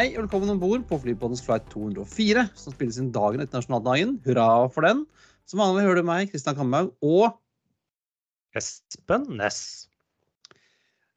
[0.00, 4.14] Hei og velkommen om bord på Flypodens flight 204, som spilles inn dagen etter nasjonaldagen.
[4.24, 5.02] Hurra for den.
[5.44, 7.34] Som vanlig hører du meg, Kristian Kamhaug, og
[8.56, 9.90] Espen Næss.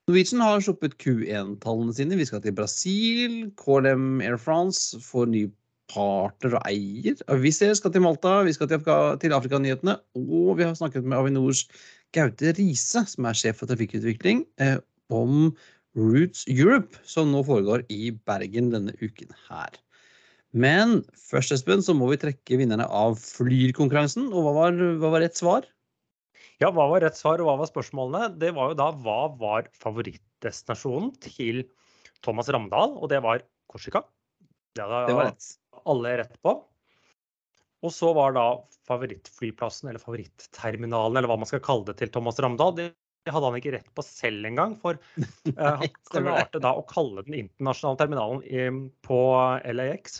[0.03, 2.17] Norwegian har sluppet Q1-tallene sine.
[2.19, 3.37] Vi skal til Brasil.
[3.61, 5.45] KLM Air France får ny
[5.93, 7.23] partner og eier.
[7.39, 8.41] Wizz Air skal til Malta.
[8.43, 9.95] Vi skal til, Afrika, til Afrikanyhetene.
[10.19, 11.69] Og vi har snakket med Avinors
[12.11, 14.75] Gaute Riise, som er sjef for trafikkutvikling, eh,
[15.07, 15.53] om
[15.97, 19.77] Roots Europe, som nå foregår i Bergen denne uken her.
[20.53, 24.27] Men først, Espen, så må vi trekke vinnerne av Flyr-konkurransen.
[24.29, 25.65] Og hva var, hva var rett svar?
[26.61, 28.33] Ja, hva var rett svar, og hva var spørsmålene?
[28.41, 31.63] Det var jo da hva var favorittdestinasjonen til
[32.23, 34.03] Thomas Ramdal, og det var Korsika.
[34.73, 35.49] Det, det var rett.
[35.89, 36.55] Alle rett på.
[37.83, 38.45] Og så var da
[38.87, 42.77] favorittflyplassen, eller favorittterminalen, eller hva man skal kalle det, til Thomas Ramdal.
[42.77, 42.91] Det
[43.31, 44.75] hadde han ikke rett på selv engang.
[44.81, 44.99] For
[45.57, 49.19] uh, han klarte da å kalle den internasjonale terminalen på
[49.71, 50.19] LAX,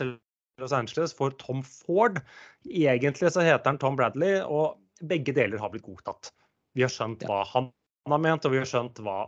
[0.62, 2.22] Los Angeles, for Tom Ford.
[2.70, 6.32] Egentlig så heter han Tom Bradley, og begge deler har blitt godtatt.
[6.78, 7.72] Vi har skjønt hva han
[8.10, 9.26] har ment, og vi har skjønt hva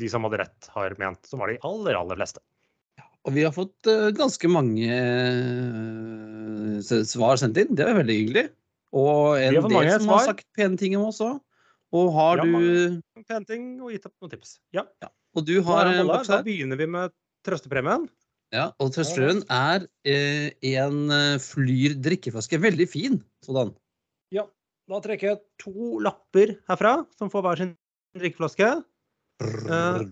[0.00, 2.40] de som hadde rett, har ment, som var de aller, aller fleste.
[3.22, 4.96] Og vi har fått uh, ganske mange
[6.80, 7.74] uh, svar sendt inn.
[7.78, 8.46] Det er veldig hyggelig.
[8.98, 10.16] Og en del som svar.
[10.16, 11.38] har sagt pene ting om oss òg.
[11.92, 14.56] Og har ja, du ting og gitt opp noen tips.
[14.72, 14.86] Ja.
[15.04, 15.10] ja.
[15.36, 16.30] Og du har en boks.
[16.32, 17.12] Da begynner vi med
[17.46, 18.08] trøstepremien.
[18.52, 22.60] Ja, og trøstepremien er eh, en Flyr drikkeflaske.
[22.60, 23.74] Veldig fin sådan.
[24.32, 24.46] Ja.
[24.90, 27.74] Da trekker jeg to lapper herfra, som får hver sin
[28.18, 28.70] drikkeflaske.
[29.42, 30.02] Uh,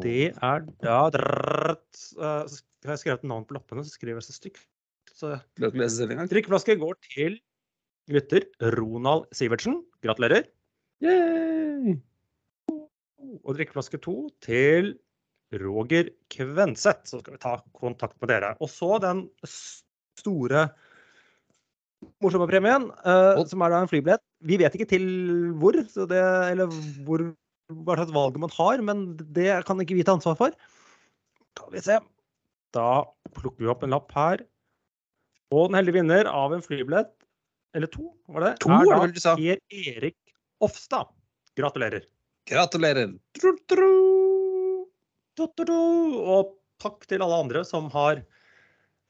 [0.00, 2.46] det er da drrrt, uh,
[2.86, 4.62] Har jeg skrevet navn på lappene, så skriver jeg så stygt.
[5.12, 7.36] Så drikkeflaske går til
[8.10, 9.82] lytter Ronald Sivertsen.
[10.04, 10.46] Gratulerer.
[11.00, 11.96] Yay!
[13.40, 14.94] Og drikkeflaske to til
[15.62, 17.08] Roger Kvenseth.
[17.08, 18.52] Så skal vi ta kontakt med dere.
[18.60, 19.26] Og så den
[20.20, 20.68] store
[22.20, 24.24] morsomme premien, uh, som er da en flybillett.
[24.44, 25.06] Vi vet ikke til
[25.60, 26.20] hvor, det,
[26.52, 26.70] eller
[27.06, 27.26] hvor,
[27.84, 30.56] hva slags valg man har, men det kan ikke vi ta ansvar for.
[31.56, 31.98] Skal vi se.
[32.76, 33.02] Da
[33.36, 34.44] plukker vi opp en lapp her.
[35.50, 37.10] Og den heldige vinner av en flybillett,
[37.74, 38.52] eller to, var det?
[38.62, 40.29] To, er da Per Erik
[40.60, 41.08] Ofstad.
[41.56, 42.04] Gratulerer.
[42.50, 43.14] Gratulerer.
[43.38, 43.88] Tru, tru.
[45.40, 48.20] Og takk til alle andre som har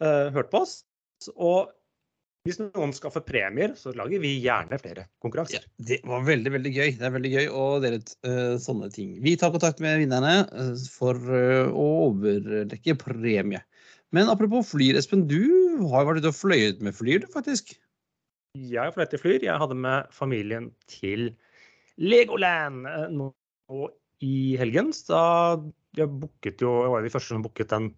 [0.03, 0.81] uh, hørt på oss.
[1.35, 1.71] Og
[2.49, 5.67] hvis noen skaffer premier, så lager vi gjerne flere konkurranser.
[5.67, 6.95] Ja, det var veldig veldig gøy.
[6.97, 9.13] Det er veldig gøy å dele ut uh, sånne ting.
[9.25, 13.61] Vi tar kontakt med vinnerne uh, for uh, å overrekke premie.
[14.17, 15.27] Men apropos flyr, Espen.
[15.31, 17.77] Du har vært ute og fløyet med flyr, du, faktisk?
[18.59, 19.45] Jeg har fløyet i flyr.
[19.47, 21.29] Jeg hadde med familien til
[22.03, 23.31] Legoland nå
[24.27, 24.91] i helgen.
[25.07, 25.23] Da
[25.99, 27.93] jeg booket jo, jeg var de første som booket den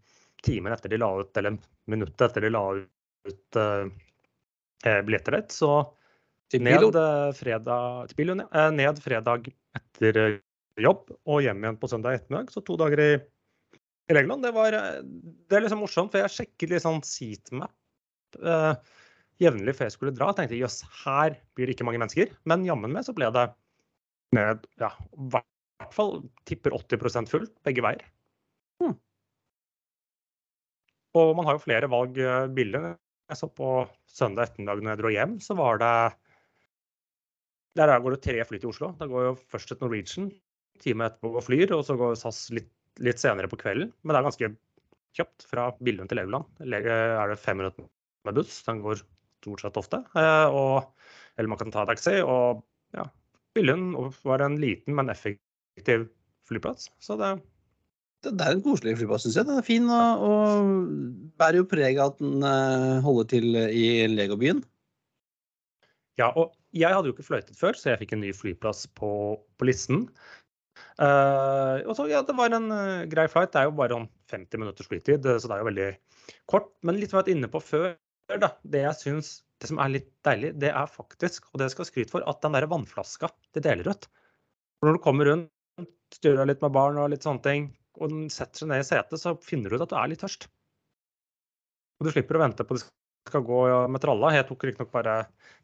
[0.44, 1.56] timen etter de la ut, eller
[1.90, 3.88] minuttet etter de la ut uh,
[5.06, 5.54] billetter ditt.
[5.54, 5.72] Så
[6.52, 8.44] ned eh, fredag, til ja.
[8.44, 9.46] Eh, ned fredag
[9.78, 10.18] etter
[10.76, 12.52] jobb og hjem igjen på søndag ettermiddag.
[12.52, 13.12] Så to dager i,
[14.10, 14.44] i Legoland.
[14.44, 17.72] Det, var, det er liksom morsomt, for jeg sjekket litt sånn seatmap
[18.44, 18.74] uh,
[19.40, 20.30] jevnlig før jeg skulle dra.
[20.36, 22.32] Tenkte jeg jøss, her blir det ikke mange mennesker.
[22.48, 23.46] Men jammen med så ble det
[24.36, 28.04] ned, ja, i hvert fall tipper 80% fullt begge veier.
[28.82, 28.96] Hmm.
[31.18, 32.18] Og man har jo flere valg
[32.56, 32.82] billig.
[33.32, 33.72] Jeg så på
[34.10, 35.94] søndag ettermiddag når jeg dro hjem, så var det
[37.78, 38.92] Der går det tre fly til Oslo.
[38.98, 40.28] Da går jo først et Norwegian,
[40.82, 42.68] time etterpå går Flyr, og så går SAS litt,
[43.00, 43.92] litt, senere på kvelden.
[44.02, 44.50] Men det er ganske
[45.16, 46.44] kjapt fra Billund til Legoland.
[46.60, 47.88] Er det fem minutter
[48.28, 48.60] med buss?
[48.66, 49.00] Den går
[49.42, 50.02] stort sett ofte.
[50.18, 50.92] Eh, og,
[51.36, 52.20] eller man kan ta taxi.
[52.22, 52.62] Og
[52.96, 53.06] ja,
[53.56, 56.08] Billund var en liten, men effektiv
[56.48, 56.90] flyplass.
[57.02, 57.36] Så det
[58.22, 59.46] det er en koselig flyplass, syns jeg.
[59.48, 60.68] Den er fin og, og
[61.42, 64.60] bærer jo preg av at den uh, holder til i legobyen.
[66.20, 69.10] Ja, og jeg hadde jo ikke fløytet før, så jeg fikk en ny flyplass på,
[69.58, 70.04] på listen.
[71.00, 73.50] Uh, og så, ja, det var en uh, grei flight.
[73.50, 75.90] Det er jo bare om 50 minutters flytid, så det er jo veldig
[76.52, 76.70] kort.
[76.86, 77.90] Men litt som jeg har vært inne på før,
[78.40, 81.88] da, det jeg synes, det som er litt deilig, det er faktisk, og det skal
[81.88, 84.08] skryte for, at den der vannflaska de deler ut.
[84.78, 87.70] For når du kommer rundt, styrer litt med barn og litt sånne ting,
[88.00, 90.22] og den setter seg ned i setet, så finner du ut at du er litt
[90.24, 90.48] tørst.
[92.00, 92.84] Og du slipper å vente på det
[93.30, 93.58] skal gå
[93.92, 94.32] med tralla.
[94.34, 95.16] Jeg tok riktignok bare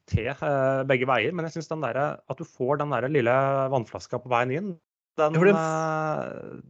[0.09, 3.35] te eh, begge veier, men jeg syns at du får den der lille
[3.73, 4.71] vannflaska på veien inn,
[5.19, 6.63] den eh,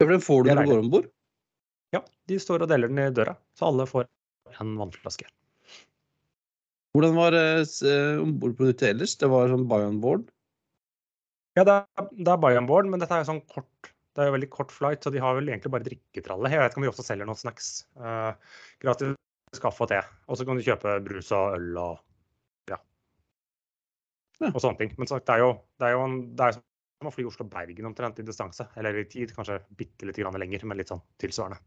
[0.00, 1.08] ja, for den får du når du går om bord?
[1.92, 2.00] Ja,
[2.30, 3.34] de står og deler den i døra.
[3.56, 4.06] Så alle får
[4.58, 5.28] en vannflaske.
[6.96, 9.14] Hvordan var uh, ombordproduktet ellers?
[9.18, 10.26] Det var sånn buy on board?
[11.58, 14.24] Ja, det er, det er buy on board, men dette er jo sånn kort Det
[14.24, 16.50] er jo veldig kort flight, så de har vel egentlig bare drikketralle.
[16.50, 17.68] Jeg vet ikke om de også selger noen snacks.
[17.94, 18.34] Uh,
[18.82, 19.14] gratis
[19.62, 20.00] kaffe og te.
[20.26, 22.78] Og så kan du kjøpe brus og øl og ja.
[24.42, 24.50] Ja.
[24.50, 24.94] Og sånne ting.
[24.98, 27.88] Men sagt, det er jo, det er jo en, det er som å fly Oslo-Bergen
[27.88, 28.66] omtrent i distanse.
[28.78, 31.62] Eller i tid, kanskje bitte litt grann lenger, men litt sånn tilsvarende.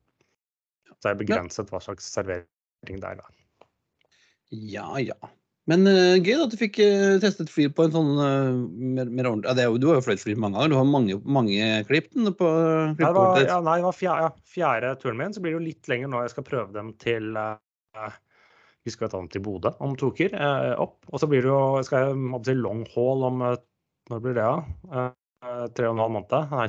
[0.92, 2.48] Så det er begrenset hva slags servering
[2.88, 3.68] det der, da.
[4.54, 5.18] Ja, ja.
[5.72, 9.08] Men uh, gøy da, at du fikk uh, testet fly på en sånn uh, mer,
[9.08, 10.74] mer ordentlig ja, det er jo, Du har jo fløyet fly mange ganger.
[10.74, 12.50] Du har mange, mange klipp på
[13.00, 13.48] Nei, ditt.
[13.48, 15.36] ja, nei, det var fjerde, ja, fjerde turen min.
[15.36, 17.32] Så blir det jo litt lenger når jeg skal prøve dem til
[18.84, 20.36] Vi skal ta dem til Bodø om to uker.
[20.84, 20.98] opp.
[21.14, 24.44] Og så blir det jo, skal jeg opp til long haul om Når blir det,
[24.44, 25.08] da?
[25.76, 26.52] tre og en halv måned.
[26.52, 26.68] Nei,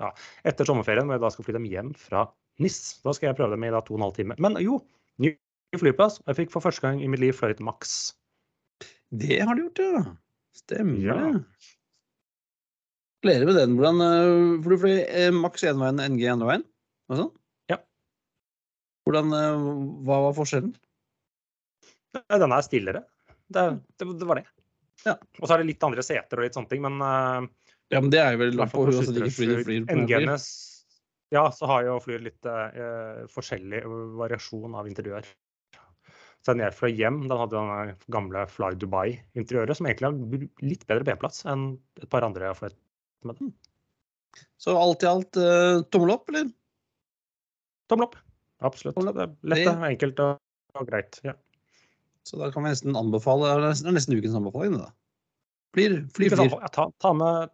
[0.00, 0.12] ja,
[0.48, 2.26] etter sommerferien, hvor jeg da skal fly dem hjem fra
[2.60, 3.00] NIS.
[3.04, 4.36] Da skal jeg prøve dem i da to og en halv time.
[4.40, 4.82] Men jo,
[5.24, 5.32] ny
[5.80, 6.20] flyplass.
[6.22, 8.12] og Jeg fikk for første gang i mitt liv fløyet Max.
[9.14, 10.04] Det har du gjort, ja.
[10.54, 11.14] Stemmer Ja.
[11.14, 11.44] det.
[13.24, 13.76] Gratulerer med den.
[13.78, 16.64] Hvordan, uh, for du fløy uh, maks én veien, NG andre veien?
[17.08, 17.30] Og sånn?
[17.72, 17.78] Ja.
[19.06, 19.68] Hvordan, uh,
[20.04, 20.74] hva var forskjellen?
[22.14, 23.04] Den er stillere.
[23.48, 23.64] Det,
[23.98, 24.46] det, det var det.
[25.04, 25.16] Ja.
[25.40, 27.48] Og så er det litt andre seter og litt sånne ting, men uh,
[27.92, 30.36] Ja, men det er jo vel lagt på altså, de flyr, flyr, flyr,
[31.34, 33.82] Ja, så har jo flyr litt uh, forskjellig
[34.20, 35.26] variasjon av interiør.
[36.44, 41.06] Så ned fløy hjem, den hadde den gamle Fly Dubai-interiøret, som egentlig har litt bedre
[41.08, 41.70] B-plass enn
[42.02, 42.76] et par andre jeg har fløyet
[43.24, 43.38] med.
[43.38, 43.54] den.
[44.60, 46.50] Så alt i alt uh, tommel opp, eller?
[47.88, 48.18] Tommel opp.
[48.64, 48.98] Absolutt.
[48.98, 49.22] Tommel opp.
[49.22, 50.42] Det er lett, Det- enkelt og,
[50.76, 51.20] og greit.
[51.24, 51.36] Ja.
[52.24, 54.92] Så da kan vi nesten anbefale Det er nesten ukens anbefaling, det da.
[55.76, 56.52] Flyr, fly, flyr.
[56.54, 57.50] Ja, ta, ta med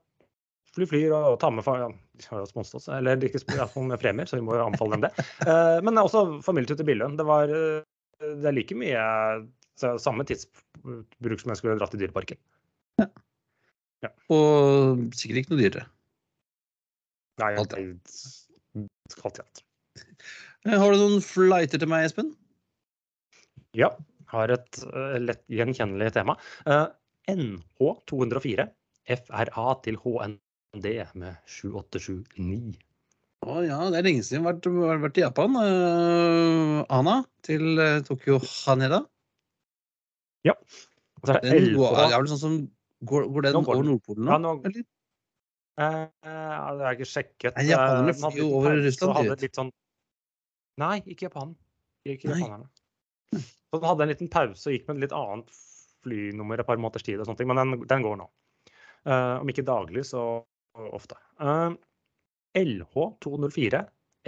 [0.75, 3.41] fly, flyr og ta med ja, De har jo sponset oss, eller ikke
[3.89, 5.15] med premier, så vi må jo anbefale dem det.
[5.51, 7.19] Eh, men også familietur til Billund.
[7.19, 7.83] Det var eh,
[8.21, 9.05] det er like mye
[9.81, 12.41] samme tidsbruk som jeg skulle dratt i Dyreparken.
[14.33, 15.87] Og sikkert ikke noe dyrere.
[17.41, 17.85] Nei, alt i
[19.43, 19.63] alt.
[20.67, 22.35] Eh, Har du noen flighter til meg, Espen?
[23.77, 23.95] Ja,
[24.33, 26.37] har et uh, lett gjenkjennelig tema.
[26.67, 26.87] Uh,
[27.31, 28.69] NH204
[29.25, 30.89] FRA til HND
[31.19, 32.77] med 7879.
[33.41, 35.55] Å ja, det er lenge siden jeg har vært, vært i Japan.
[35.57, 39.01] Uh, Ana til uh, Tokyo Haneda.
[40.45, 40.55] Ja.
[41.21, 42.61] så det Den går, er vel sånn som
[43.01, 43.81] Går, går den over.
[43.85, 44.33] Nordpolen nå?
[44.33, 44.85] Ja, nå- eller?
[45.81, 47.55] Uh, det har jeg ikke sjekket.
[47.57, 49.71] Nei, japanerne Eh, flyr jo over Russland, de sånn...
[50.81, 51.55] Nei, ikke Japan.
[52.05, 52.69] Ikke japanerne.
[53.33, 55.57] Så den hadde en liten pause og gikk med et litt annet
[56.05, 58.29] flynummer et par måneders tid, og sånne ting, men den, den går nå.
[59.09, 60.27] Uh, om ikke daglig, så
[60.93, 61.17] ofte.
[61.41, 61.71] Eh,
[62.59, 63.85] LH204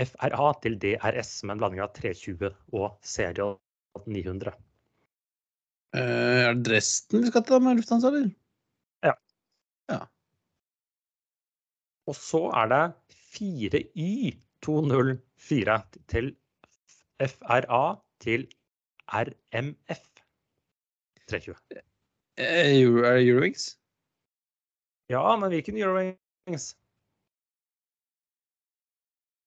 [0.09, 3.59] FRA til DRS med en blanding av 320 og Serial
[4.07, 4.55] 900.
[5.93, 8.31] Eh, er det Dresden vi skal til med Lufthansa, eller?
[12.11, 12.85] Og så er det
[13.33, 15.77] 4Y204
[16.11, 16.27] til
[17.23, 17.85] FRA
[18.21, 18.49] til
[19.07, 20.03] RMF
[21.29, 21.55] 320.
[22.39, 23.79] Eh, Euro, er det Eurowings?
[25.09, 26.77] Ja, men hvilken Eurowings?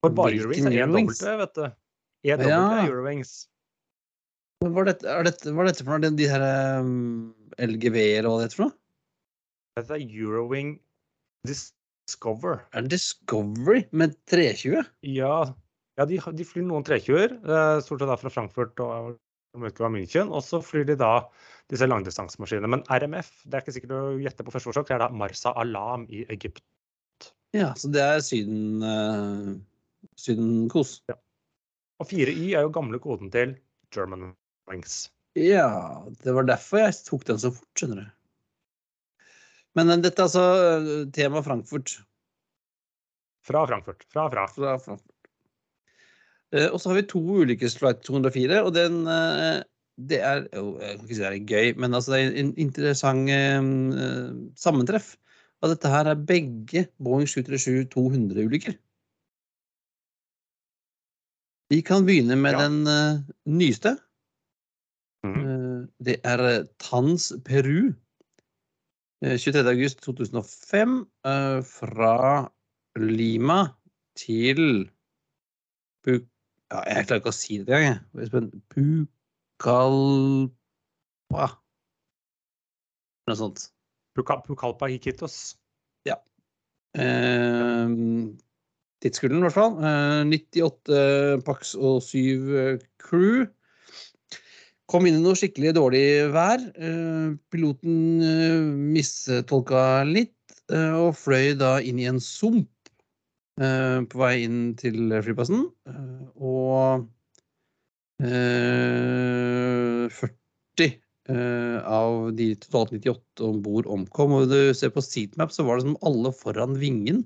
[0.05, 1.21] For bare Eurowings er Eurowings?
[1.21, 1.65] EW, vet du.
[2.29, 2.62] EW Ja.
[2.77, 3.35] er Eurowings.
[4.63, 6.03] Men Hva er dette, er dette, hva er dette for noe?
[6.05, 6.45] De, de her
[6.79, 8.77] um, LGV eller hva det heter for noe?
[9.79, 10.71] Dette er Eurowing
[11.50, 12.63] Discover.
[12.71, 14.85] Er det Discovery med 320?
[15.12, 15.35] Ja,
[16.00, 19.17] ja de, de flyr noen 320-er, eh, stort sett da fra Frankfurt og
[19.55, 20.31] var München.
[20.31, 21.27] Og så flyr de da
[21.71, 22.71] disse langdistansemaskinene.
[22.71, 25.53] Men RMF, det er ikke sikkert å gjette på første forsøk, det er da Marsa
[25.59, 26.63] Alam i Egypt.
[27.55, 29.53] Ja, så det er Syden uh,
[30.19, 31.00] Sydenkos.
[32.00, 33.55] Og 4Y er jo gamle koden til
[33.95, 34.34] German
[34.69, 35.05] Wings.
[35.36, 38.12] Ja, det var derfor jeg tok den så fort, skjønner du.
[39.75, 40.45] Men eh, dette er altså
[40.79, 41.98] eh, tema Frankfurt.
[43.45, 44.07] Fra Frankfurt.
[44.12, 44.48] Fra, fra.
[44.55, 45.29] Fra Frankfurt.
[46.55, 49.03] Eh, og så har vi to ulykkesflight 204, og den
[49.95, 52.50] det er jo, Jeg kan ikke si det er gøy, men altså det er en
[52.60, 53.29] interessant
[54.60, 55.13] sammentreff.
[55.63, 58.75] Og dette her er begge Boeing 737-200-ulykker.
[61.69, 62.60] Vi kan begynne med Ja.
[62.67, 63.95] den uh, nyeste.
[65.25, 65.36] Mm.
[65.41, 67.93] Uh, Det er eh, Tans Peru.
[69.25, 69.65] Uh, 23.
[69.72, 71.07] august 2005.
[71.25, 72.50] eh, Fra
[73.00, 73.74] Lima
[74.15, 74.89] til
[76.05, 76.12] Bu
[76.72, 78.00] Ja, jeg klarer ikke å si det engang.
[79.60, 80.50] Pucallpa.
[83.27, 83.72] Noe sånt.
[84.17, 85.55] Pucallpa Iquitos.
[86.95, 87.88] Eh,
[89.05, 89.75] Tidsskulden, i hvert fall.
[89.85, 93.43] Eh, 98 Pax og 7 eh, crew.
[94.89, 96.62] Kom inn i noe skikkelig dårlig vær.
[96.74, 98.63] Eh, piloten eh,
[98.95, 100.33] mistolka litt,
[100.74, 102.69] eh, og fløy da inn i en sump.
[103.62, 105.67] eh, på vei inn til flyplassen.
[105.88, 107.05] eh, og
[108.25, 110.89] eh, 40
[111.29, 114.33] eh, av de totalt 98 om bord omkom.
[114.41, 117.24] Og du ser på seatmap, så var det som alle foran vingen.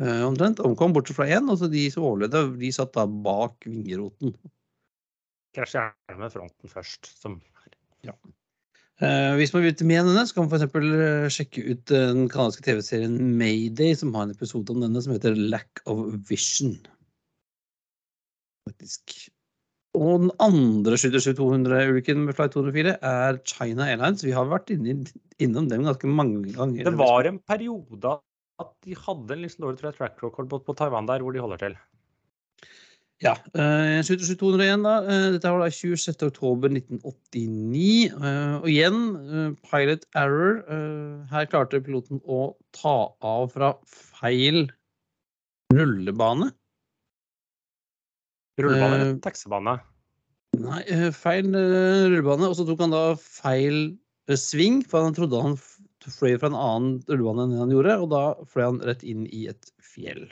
[0.00, 0.62] Eh, omtrent.
[0.64, 1.50] Omkom bortsett fra én.
[1.52, 4.36] Altså de som overlevde, de satt da bak vingeroten.
[5.52, 7.12] Krasjer gjerne med fronten først.
[7.20, 7.42] Som
[9.02, 11.34] Eh, hvis man vil vite mer om denne, så kan man f.eks.
[11.34, 15.34] sjekke ut eh, den kanadiske TV-serien Mayday, som har en episode om denne som heter
[15.34, 16.76] Lack of Vision.
[18.68, 19.16] Faktisk.
[19.98, 24.22] Og den andre 727-200-ulykken med Flight 204 er China Airlines.
[24.24, 26.86] Vi har vært innom dem ganske mange ganger.
[26.86, 28.14] det var en periode
[28.60, 31.32] at de hadde en litt dårlig tror jeg, track record på, på Taiwan der, hvor
[31.34, 31.74] de holder til.
[33.22, 33.34] Ja.
[33.54, 34.94] Uh, 727-201, da.
[35.06, 38.18] Uh, dette var da 26.10.1989.
[38.18, 40.52] Uh, og igjen, eh, pilot error.
[40.66, 44.66] Eh, her klarte piloten å ta av fra feil
[45.72, 46.50] rullebane.
[48.60, 49.78] Rullebane Eh, eller taxibane?
[50.60, 52.50] Nei, eh, feil eh, rullebane.
[52.50, 53.96] Og så tok han da feil
[54.28, 55.56] eh, sving, for han trodde han
[56.10, 59.46] fløy fra en annen rullebane enn han gjorde, og da fløy han rett inn i
[59.52, 60.26] et fjell.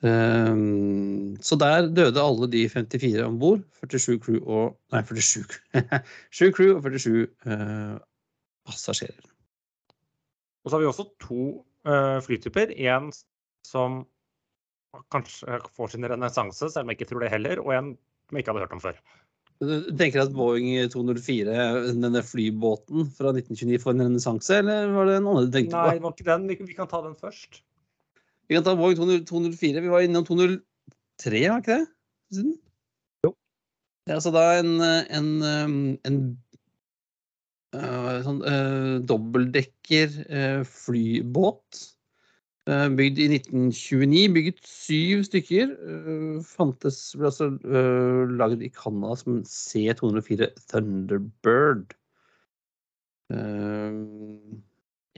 [0.00, 3.64] Um, så der døde alle de 54 om bord.
[3.84, 5.58] 47 crew og Nei, 47
[6.32, 7.98] 7 crew og 47 uh,
[8.68, 9.26] passasjerer.
[10.64, 11.42] Og så har vi også to
[11.88, 12.72] uh, flytyper.
[12.88, 13.10] En
[13.66, 14.02] som
[15.12, 18.44] kanskje får sin renessanse, selv om jeg ikke tror det heller, og en som jeg
[18.44, 18.98] ikke hadde hørt om før.
[19.60, 21.54] Du tenker at Boeing 204,
[21.92, 25.82] denne flybåten fra 1929, får en renessanse, eller var det en annen du tenkte Nei,
[25.82, 25.98] på?
[25.98, 26.46] det var ikke den.
[26.70, 27.60] Vi, kan ta den først.
[28.48, 28.96] Vi kan ta Boeing
[29.28, 29.82] 204.
[29.84, 31.90] Vi var innom 203, var ikke det?
[32.32, 32.54] Siden?
[33.26, 33.34] Jo.
[34.08, 35.76] Ja, så da en, en, um,
[36.08, 36.18] en
[37.76, 41.84] øh, sånn uh, dobbeltdekker uh, flybåt.
[42.70, 44.34] Øh, bygd i 1929.
[44.34, 45.72] Bygget syv stykker.
[45.80, 51.96] øh, fantes ble altså lagd laget i Canada som C204 Thunderbird.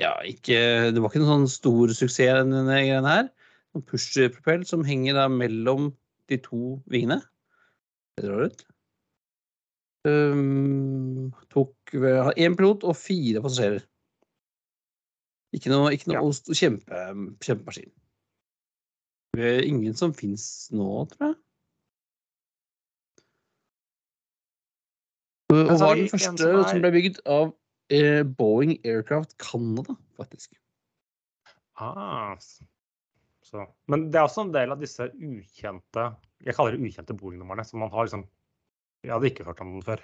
[0.00, 0.56] Ja, ikke
[0.92, 3.28] Det var ikke noen sånn stor suksess, denne greia her.
[3.76, 5.92] En push-propell som henger da mellom
[6.28, 7.22] de to vingene.
[8.16, 8.66] Det drar ut.
[10.08, 13.84] Um, tok én pilot og fire passasjerer.
[15.52, 17.00] Ikke noe, ikke noe st- kjempe,
[17.44, 17.90] kjempemaskin.
[19.36, 21.36] Det er ingen som fins nå, tror jeg.
[25.52, 27.52] Og var den første som er- som ble bygd av
[27.92, 30.54] eh, Boeing Aircraft Canada, faktisk.
[31.76, 32.36] Ah,
[33.44, 33.66] så.
[33.88, 36.04] Men det er også en del av disse ukjente
[36.44, 37.64] Jeg kaller det ukjente Boeing-numrene.
[37.66, 38.26] som man har liksom
[39.04, 40.00] Jeg hadde ikke hørt om den før.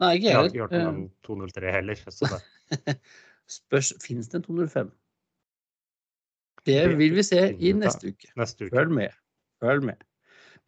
[0.00, 1.94] Nei, ikke Jeg jeg hadde ikke hørt om den 203 heller.
[1.96, 2.40] Så det,
[3.48, 4.90] Spørs Fins det en 205?
[6.68, 8.30] Det vil vi se i neste uke.
[8.36, 8.74] neste uke.
[8.76, 9.14] Følg med.
[9.62, 10.04] Følg med.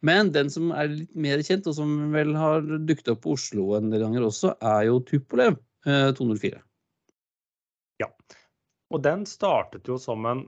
[0.01, 3.67] Men den som er litt mer kjent, og som vel har dukket opp på Oslo
[3.77, 6.57] en del ganger også, er jo Tupolev 204.
[8.01, 8.09] Ja.
[8.91, 10.47] Og den startet jo som en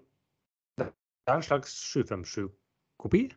[0.81, 3.27] Det er en slags 757-kopi.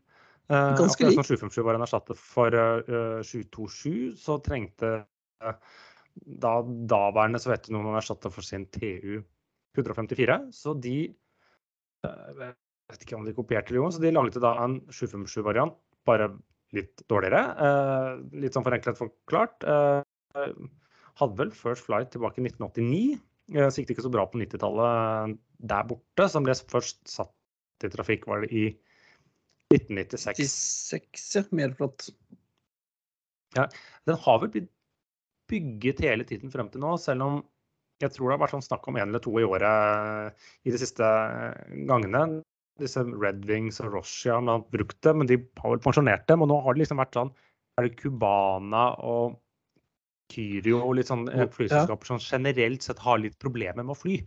[0.49, 4.91] Ganske Ganske akkurat som 757 var en erstatter for eh, 727, så trengte
[5.43, 5.55] eh,
[6.25, 9.21] da daværende Sovjetunionen erstatta for sin TU
[9.77, 10.39] 154.
[10.57, 10.97] Så de
[12.07, 15.75] eh, Jeg vet ikke om de kopierte det, jo, så de laget da en 757-variant,
[16.07, 16.31] bare
[16.77, 17.41] litt dårligere.
[17.67, 18.11] eh,
[18.43, 19.65] litt sånn forenklet forklart.
[19.67, 20.53] Eh,
[21.17, 23.19] hadde vel First Flight tilbake i 1989.
[23.55, 26.29] Eh, Så gikk det ikke så bra på 90-tallet der borte.
[26.31, 27.33] Som ble først satt
[27.85, 28.67] i trafikk var det i
[29.75, 30.39] 1996.
[30.95, 31.43] 96, ja.
[31.59, 32.09] Mer flott.
[33.57, 34.71] Den har vel blitt
[35.51, 37.39] bygget hele tiden frem til nå, selv om
[38.03, 40.35] jeg tror det har vært sånn snakk om en eller to i året
[40.69, 41.07] i de siste
[41.89, 42.43] gangene.
[42.77, 46.43] Disse Red Wings og Russia man har brukt det, men de har vel pensjonert dem.
[46.45, 47.31] Og nå har det liksom vært sånn
[47.81, 49.39] Er det Cubana og
[50.33, 54.19] Kyrio og litt sånn eh, flyselskaper som generelt sett har litt problemer med å fly,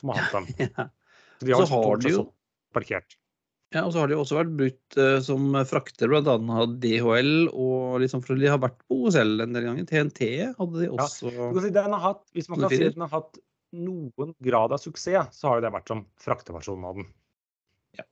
[0.00, 0.48] som har hatt dem.
[1.40, 2.24] Så de har Så har de jo-
[2.74, 3.16] parkert.
[3.74, 6.34] Ja, og så har de også vært brukt eh, som frakter, bl.a.
[6.36, 9.88] av DHL, og liksom for de har vært på OSL en del ganger.
[9.88, 10.28] TNT
[10.60, 11.32] hadde de også.
[11.32, 13.40] Ja, si den har hatt, hvis man kan si at den har hatt
[13.74, 17.08] noen grad av suksess, så har jo det vært som frakteversjonen av den.
[17.98, 18.06] Ja.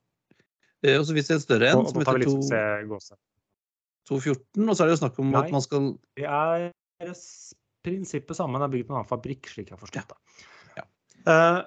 [0.97, 3.21] Og så hvis det en større en som heter litt to- suksess i gåsehud.
[4.09, 5.45] 214, og så er det jo snakk om Nei.
[5.45, 5.85] at man skal
[6.19, 6.65] Det er
[7.87, 10.43] prinsippet samme, den er bygd på en annen fabrikk, slik jeg har forstått det.
[10.79, 10.83] Ja.
[11.31, 11.61] Eh,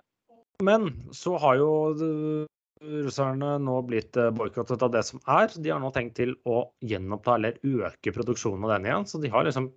[0.65, 2.45] men så har jo eh,
[2.83, 5.51] russerne nå blitt eh, boikottet av det som er.
[5.55, 9.07] De har nå tenkt til å gjenoppta eller øke produksjonen av den igjen.
[9.09, 9.71] Så de har liksom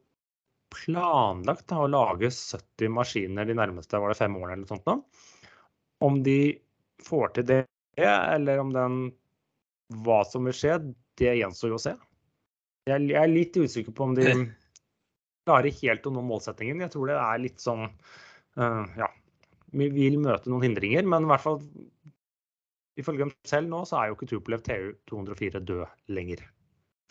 [0.74, 4.90] planlagt da, å lage 70 maskiner de nærmeste var det fem årene eller noe sånt.
[4.90, 5.48] nå.
[6.06, 6.40] Om de
[7.06, 7.64] får til det
[8.00, 9.00] eller om den
[10.06, 10.76] Hva som vil skje,
[11.18, 11.96] det gjenstår jo å se.
[12.90, 14.28] Jeg er litt usikker på om de
[15.50, 16.84] klarer helt å nå målsettingen.
[16.86, 19.10] Jeg tror det er litt sånn uh, Ja,
[19.74, 21.58] vi vil møte noen hindringer, men i hvert fall
[23.02, 26.46] ifølge dem selv nå, så er jo ikke Tupolev TU204 død lenger.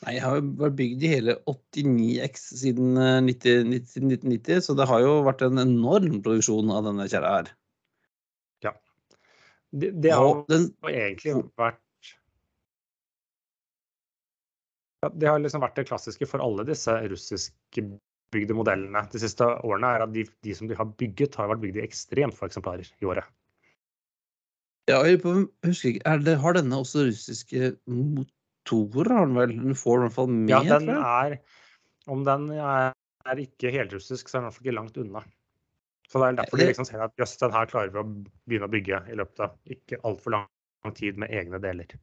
[0.04, 5.16] Nei, jeg har jo vært bygd i hele 89X siden 1990, så det har jo
[5.26, 7.50] vært en enorm produksjon av denne kjerra her.
[8.62, 8.74] Ja.
[9.74, 11.82] Det, det har jo den, egentlig vært
[15.02, 19.96] ja, Det har liksom vært det klassiske for alle disse russiskbygde modellene de siste årene,
[19.96, 22.86] er at de, de som de har bygget, har vært bygd i ekstremt få eksemplarer
[23.02, 23.26] i året.
[24.88, 29.12] Ja, jeg husker ikke, det, Har denne også russiske motorer?
[29.14, 29.56] har den vel?
[29.56, 31.38] Den får i hvert fall med, ja, den er,
[32.08, 32.94] Om den er,
[33.28, 35.24] er ikke helrussisk, så er den i hvert fall ikke langt unna.
[36.08, 38.06] Så det er derfor de liksom ser at jøss, den her klarer vi å
[38.48, 41.98] begynne å bygge i løpet av ikke altfor lang tid med egne deler.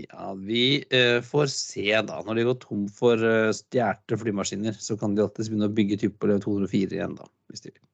[0.00, 2.22] Ja, vi eh, får se da.
[2.26, 6.00] Når de går tom for uh, stjålne flymaskiner, så kan de alltids begynne å bygge
[6.00, 7.28] Typole 204 igjen, da.
[7.52, 7.84] Hvis de vil.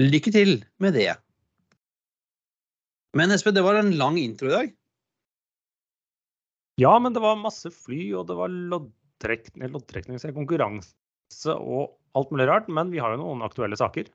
[0.00, 1.12] Lykke til med det.
[3.18, 4.72] Men Espen, det var en lang intro i dag.
[6.80, 12.46] Ja, men det var masse fly, og det var loddtrekning, loddtrekning konkurranse og alt mulig
[12.48, 12.70] rart.
[12.72, 14.08] Men vi har jo noen aktuelle saker.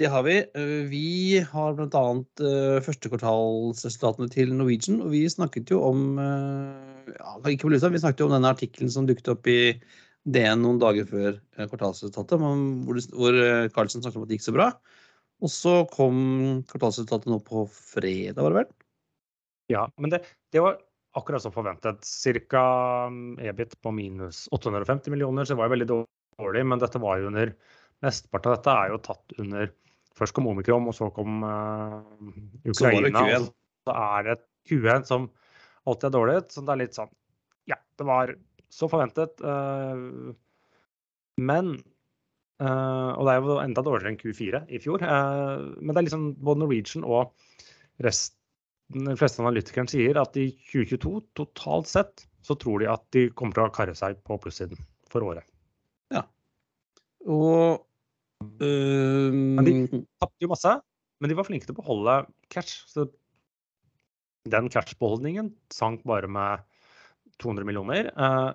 [0.00, 0.38] Det har vi.
[0.56, 2.04] Eh, vi har bl.a.
[2.40, 5.02] Eh, førstekvartalsresultatene til Norwegian.
[5.04, 8.54] Og vi snakket jo om eh, ja, ikke på lusa, vi snakket jo om denne
[8.54, 9.74] artikkelen som dukket opp i
[10.24, 12.40] DN noen dager før kvartalsresultatet,
[13.16, 13.38] hvor
[13.74, 14.66] Carlsen snakket om at det gikk så bra.
[15.40, 16.20] Og så kom
[16.68, 18.70] kvartalsresultatet nå på fredag, var det vel?
[19.72, 20.80] Ja, men det, det var
[21.16, 22.06] akkurat som forventet.
[22.50, 22.64] Ca.
[23.08, 26.64] Mm, EBIT på minus 850 millioner, så det var jo veldig dårlig.
[26.66, 27.54] Men dette var jo under
[28.00, 29.72] Mesteparten av dette er jo tatt under
[30.18, 32.02] Først kom omikron, og så kom uh,
[32.68, 33.22] Ukraina.
[33.30, 33.52] Så,
[33.86, 34.34] så er det
[34.68, 35.28] Q1 som
[35.88, 36.34] alltid er dårlig.
[36.52, 37.12] Så det er litt sånn
[37.70, 38.34] Ja, det var
[38.74, 39.40] så forventet.
[39.40, 40.34] Uh,
[41.40, 41.78] men
[42.60, 45.04] uh, Og det er jo enda dårligere enn Q4 i fjor.
[45.04, 47.32] men det er liksom både Norwegian og
[48.04, 48.36] resten
[48.90, 53.54] de fleste analytikerne sier at i 2022 totalt sett så tror de at de kommer
[53.54, 55.46] til å karre seg på plussiden for året.
[56.10, 56.24] Ja.
[57.28, 57.84] Og
[58.64, 59.30] øh...
[59.30, 59.74] Men de
[60.18, 60.74] tapte jo masse,
[61.20, 62.16] men de var flinke til å beholde
[62.50, 62.82] cash.
[62.90, 63.06] Så
[64.50, 66.64] den cashbeholdningen sank bare med
[67.44, 68.10] 200 millioner.
[68.10, 68.50] Eh,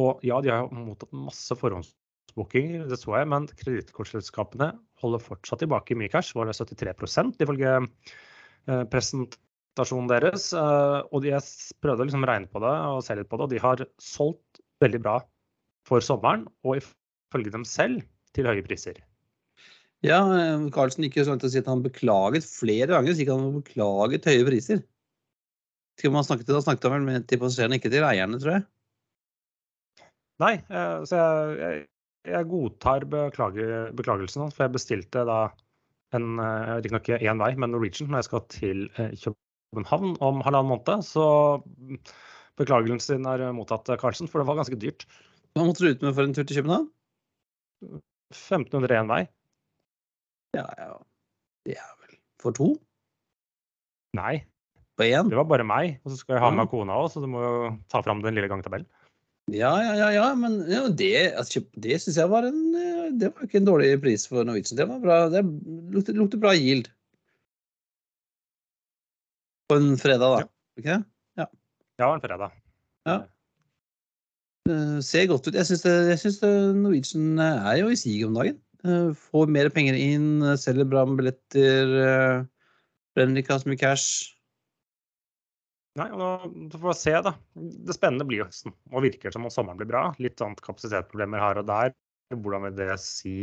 [0.00, 1.56] og ja, de har jo mottatt masse
[2.30, 6.34] forhåndsbookinger, det så jeg, men kredittkortselskapene holder fortsatt tilbake mye cash.
[6.36, 7.74] Var det 73 ifølge
[8.90, 10.52] presentasjonen deres.
[10.52, 11.42] Eh, og jeg
[11.82, 14.60] prøvde å liksom regne på det og se litt på det, og de har solgt
[14.80, 15.20] veldig bra
[15.88, 16.46] for sommeren.
[16.64, 18.02] Og ifølge dem selv
[18.34, 19.00] til høye priser.
[20.00, 20.22] Ja,
[20.72, 23.12] Carlsen gikk jo så til å si at han beklaget flere ganger.
[23.12, 24.84] Så ikke han beklaget høye priser.
[26.00, 28.54] Skal man snakke til, Da snakket han vel med til passasjerene, ikke til eierne, tror
[28.54, 28.68] jeg.
[30.40, 31.80] Nei, eh, så jeg, jeg,
[32.28, 34.56] jeg godtar beklage, beklagelsen hans.
[34.56, 35.42] For jeg bestilte da
[36.16, 39.38] en eh, riktignok én vei, men Norwegian når jeg skal til København
[39.70, 41.04] København om halvannen måned.
[41.06, 41.24] Så
[42.58, 45.06] beklagelsen din er mottatt, Karlsen, for det var ganske dyrt.
[45.54, 46.88] Hva måtte du ut med for en tur til København?
[48.34, 49.22] 1500 én vei.
[50.58, 50.96] Ja, ja.
[51.66, 52.72] Det er vel for to?
[54.18, 54.40] Nei.
[54.98, 55.30] På én?
[55.30, 56.00] Det var bare meg.
[56.04, 56.70] Og så skal jeg ha med mm.
[56.74, 57.54] kona òg, så du må jo
[57.92, 58.90] ta fram den lille gangtabellen.
[59.50, 63.32] Ja, ja, ja, ja, men ja, det, altså, det syns jeg var en eh, Det
[63.34, 64.78] var ikke en dårlig pris for Norwegian.
[64.78, 65.16] Det var bra.
[65.32, 65.42] Det
[65.94, 66.90] lukter, lukte bra yield.
[69.70, 70.46] På en fredag, da?
[70.84, 70.98] Ja.
[71.38, 71.46] Ja.
[71.98, 72.54] ja, en fredag.
[73.08, 73.18] Ja.
[74.70, 75.58] Det ser godt ut.
[75.58, 76.42] Jeg syns
[76.78, 78.60] Norwegian er jo i siget om dagen.
[78.86, 81.90] Uh, får mer penger inn, selger bra med billetter.
[81.90, 82.46] Uh,
[83.16, 84.36] brenner ikke så mye cash.
[85.98, 86.20] Nei, og
[86.70, 87.32] da får vi se, da.
[87.58, 88.74] Det spennende blir høsten.
[88.94, 90.04] Og virker som om sommeren blir bra.
[90.22, 91.94] Litt sånn kapasitetsproblemer her og der.
[92.30, 93.36] Hvordan vil det si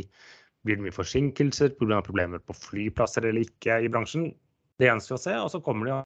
[0.65, 2.01] Blir det mye forsinkelser pga.
[2.03, 4.31] problemer på flyplasser eller ikke i bransjen?
[4.79, 5.35] Det gjenstår å se.
[5.43, 5.97] Og så kommer det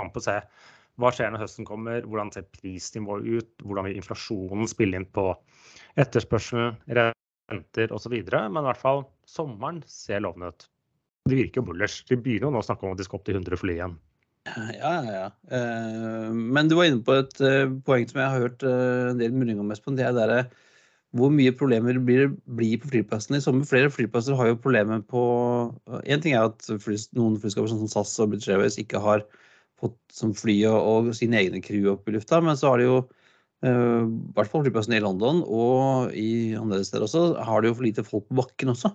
[0.00, 0.36] an på å se
[1.00, 5.30] hva skjer når høsten kommer, hvordan ser prisnivået ut, hvordan vil inflasjonen spille inn på
[6.00, 8.18] etterspørselen, renter osv.
[8.18, 10.68] Men i hvert fall sommeren ser lovende ut.
[11.30, 12.02] De virker jo bullers.
[12.08, 13.96] De begynner jo nå å snakke om at de skal opp til 100 fly igjen.
[14.48, 15.26] Ja, ja, ja.
[15.52, 19.20] Eh, men du var inne på et eh, poeng som jeg har hørt eh, en
[19.20, 19.98] del murringer om, Espen.
[19.98, 20.48] Det er der,
[21.16, 23.68] hvor mye problemer blir det blir på flyplassene i sommer.
[23.68, 25.22] Flere flyplasser har jo problemer på
[26.06, 26.64] Én ting er at
[27.18, 29.26] noen flyskaper sånn som SAS og British Airways ikke har
[29.80, 32.40] fått som fly og, og sine egne crew opp i lufta.
[32.44, 32.98] Men så har de jo,
[33.60, 33.74] i
[34.36, 38.06] hvert fall flyplassen i London og i andre steder også, har de jo for lite
[38.06, 38.94] folk på bakken også.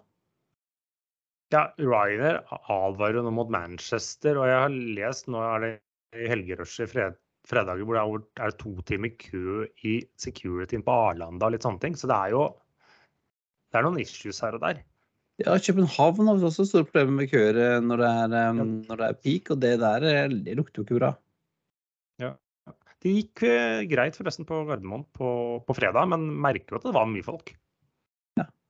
[1.56, 5.72] Ja, Ryder advarer nå mot Manchester, og jeg har lest nå er det
[6.15, 7.15] i helgerushet fred,
[7.48, 11.96] fredager hvor det er, to timer kø i securityen på Arlanda og litt sånne ting.
[11.96, 12.44] Så det er jo
[13.72, 14.82] det er noen issues her og der.
[15.44, 19.08] Ja, København har også store problemer med køer eh, når det er, um, når det
[19.08, 21.12] er peak, og det der eh, det lukter jo ikke bra.
[22.24, 22.32] Ja.
[23.04, 23.44] Det gikk
[23.91, 25.30] greit forresten på Gardermoen på,
[25.68, 27.52] på, fredag, men merker jo at det var mye folk.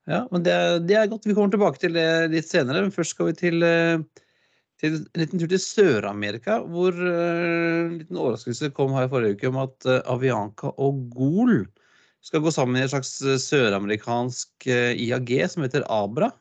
[0.06, 0.54] Ja, men det,
[0.86, 1.26] det, er godt.
[1.26, 2.84] Vi kommer tilbake til det litt senere.
[2.86, 3.66] Men først skal vi til,
[4.82, 9.40] til en liten tur til Sør-Amerika, hvor uh, en liten overraskelse kom her i forrige
[9.40, 11.64] uke om at uh, Avianca og Gol
[12.26, 16.32] skal gå sammen i et slags søramerikansk IAG som heter Abra.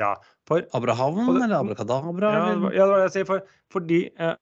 [0.00, 0.14] Ja,
[0.48, 2.32] for Abrahavn for, eller Abrakadabra?
[2.32, 2.72] Ja, eller?
[2.72, 3.28] ja, det var det jeg sier.
[3.28, 4.36] For, fordi eh,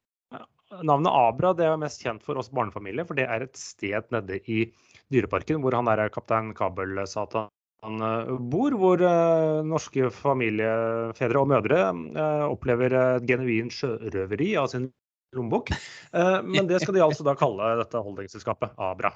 [0.87, 4.41] navnet Abra det er mest kjent for oss barnefamilier, for det er et sted nede
[4.47, 4.63] i
[5.11, 12.47] Dyreparken hvor han der kaptein Kabel-Satan eh, bor, hvor uh, norske familiefedre og -mødre uh,
[12.51, 14.91] opplever et genuint sjørøveri av sin
[15.33, 15.71] lommebok.
[16.13, 19.13] Men det skal de altså da kalle dette holdingselskapet Abra.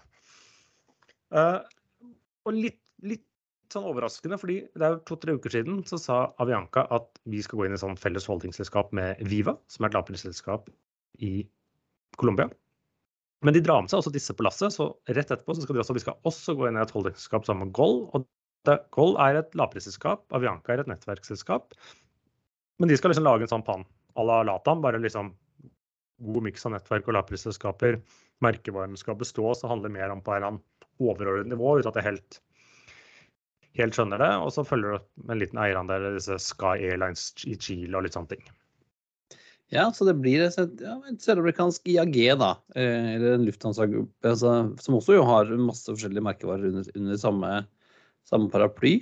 [2.47, 3.25] og litt, litt
[3.75, 7.67] sånn overraskende, fordi det er to-tre uker siden så sa Avianca at vi skal gå
[7.67, 10.71] inn i sånn felles holdingselskap med Viva, som er et lavprisselskap
[11.19, 11.49] i
[12.21, 12.47] Colombia.
[13.45, 15.83] Men de drar med seg også disse på lasset, så rett etterpå så skal de
[15.83, 17.99] også, vi skal også gå inn i et holdingselskap sammen med Goll.
[18.69, 21.75] Det, er et lavprisselskap, Avianca er et nettverksselskap.
[22.81, 23.85] Men de skal liksom lage en sånn pann
[24.19, 25.33] à la Latam, bare liksom
[26.25, 28.01] god miks av nettverk og lavprisselskaper.
[28.45, 30.61] Merkevaren skal bestå, så handler det mer om på en
[31.03, 32.41] overordnet nivå, uten at det er helt
[33.79, 34.33] helt skjønner det.
[34.43, 38.07] Og så følger du med en liten eierandel i disse Sky Airlines i Chile og
[38.07, 38.45] litt sånne ting.
[39.73, 42.53] Ja, så det blir et, ja, et søramerikansk IAG, da.
[42.79, 47.53] Eh, eller en Lufthansa altså, som også har masse forskjellige merkevarer under, under samme,
[48.29, 48.99] samme, paraply.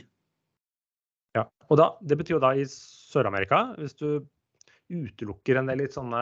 [1.36, 4.22] Ja, og da, Det betyr jo da i Sør-Amerika, hvis du
[4.92, 6.20] utelukker en del litt sånne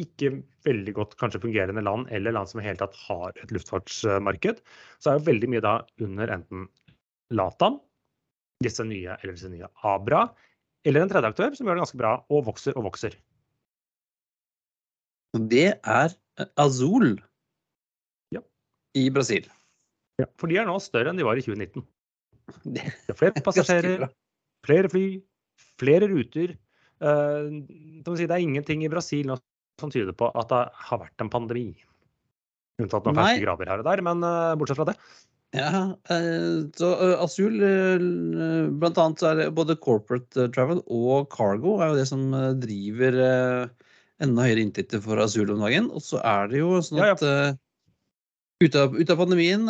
[0.00, 0.30] ikke
[0.64, 4.62] veldig godt kanskje fungerende land eller land som i hele tatt har et luftfartsmarked,
[5.00, 6.68] så er jo veldig mye da under enten
[7.36, 7.78] Latam,
[8.64, 10.24] disse nye eller disse nye Abra,
[10.88, 13.16] eller en tredje aktør som gjør det ganske bra og vokser og vokser.
[15.36, 17.12] Det er eh, Azul
[18.34, 18.42] ja.
[18.98, 19.46] i Brasil.
[20.20, 21.84] Ja, for de er nå større enn de var i 2019.
[22.76, 24.08] Det er flere passasjerer,
[24.66, 25.04] flere fly,
[25.80, 26.56] flere ruter.
[27.00, 29.30] Si, det er ingenting i Brasil
[29.80, 31.70] som tyder på at det har vært en pandemi.
[32.82, 34.96] Unntatt noen ferske graver her og der, men uh, bortsett fra det.
[35.56, 38.02] Ja, eh, så eh, Asyl, eh,
[38.78, 42.28] blant annet så er det både corporate travel og cargo er jo det som
[42.62, 43.18] driver
[44.22, 45.90] enda høyere inntekter for Asyl om dagen.
[45.90, 47.56] Og så er det jo sånn at ja, ja.
[48.60, 49.62] Ut, av, ut, av, pandemien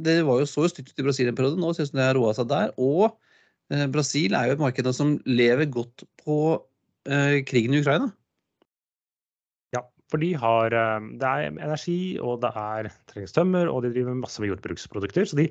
[0.00, 2.00] Det var jo så stygt ut i Brasil en periode, nå ser det ut som
[2.00, 2.72] det har roa seg der.
[2.80, 3.12] Og
[3.92, 6.38] Brasil er jo et marked som lever godt på
[7.46, 8.08] krigen i Ukraina.
[9.74, 13.92] Ja, For de har eh, Det er energi, og det er trengs tømmer, og de
[13.94, 15.28] driver masse med jordbruksprodukter.
[15.28, 15.48] Så de,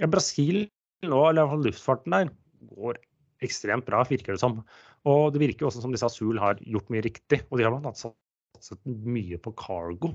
[0.00, 0.64] ja, Brasil
[1.04, 2.32] nå, eller iallfall luftfarten der,
[2.74, 2.98] går
[3.44, 4.62] ekstremt bra, virker det som.
[5.08, 7.42] Og det virker også som disse Azul har gjort mye riktig.
[7.50, 7.92] Og de har bl.a.
[7.94, 10.14] satset mye på cargo.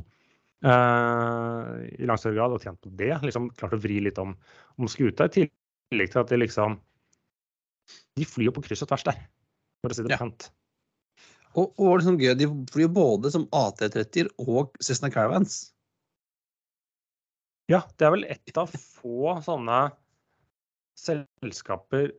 [0.59, 3.13] Uh, I langt større grad og tjent på det.
[3.23, 4.35] liksom Klart å vri litt om,
[4.77, 5.29] om skuta.
[5.29, 6.79] I tillegg til at de liksom
[8.19, 9.21] De flyr jo på kryss og tvers der,
[9.81, 10.49] for å si det pent.
[11.57, 15.71] Og, og liksom gøy, de flyr både som AT-30-er og Cessna Caravans.
[17.69, 19.79] Ja, det er vel ett av få sånne
[20.99, 22.11] selskaper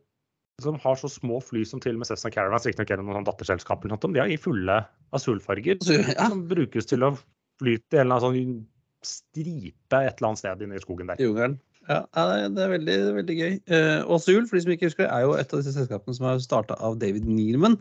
[0.60, 2.66] som har så små fly som til og med Cessna Caravans.
[2.68, 4.80] Riktignok er det noen datterselskaper, de er i fulle
[5.16, 6.28] asulfarger, Ja.
[6.28, 7.14] Som brukes til å
[7.60, 8.60] fly i en eller annen sånn
[9.06, 11.20] stripe et eller annet sted inne i skogen der.
[11.22, 11.60] Jungelen.
[11.88, 13.54] Ja, det er veldig, veldig gøy.
[13.72, 16.16] Uh, og Azul, for de som ikke husker, det, er jo et av disse selskapene
[16.18, 17.78] som er starta av David Nealman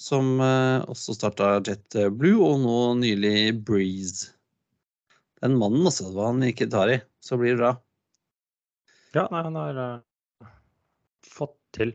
[0.00, 4.32] som eh, også starta JetBlue, og nå nylig Breeze.
[5.44, 7.74] Den mannen, altså, hva han ikke tar i, så blir det bra.
[9.14, 10.48] Ja, nei, han har uh,
[11.30, 11.92] fått til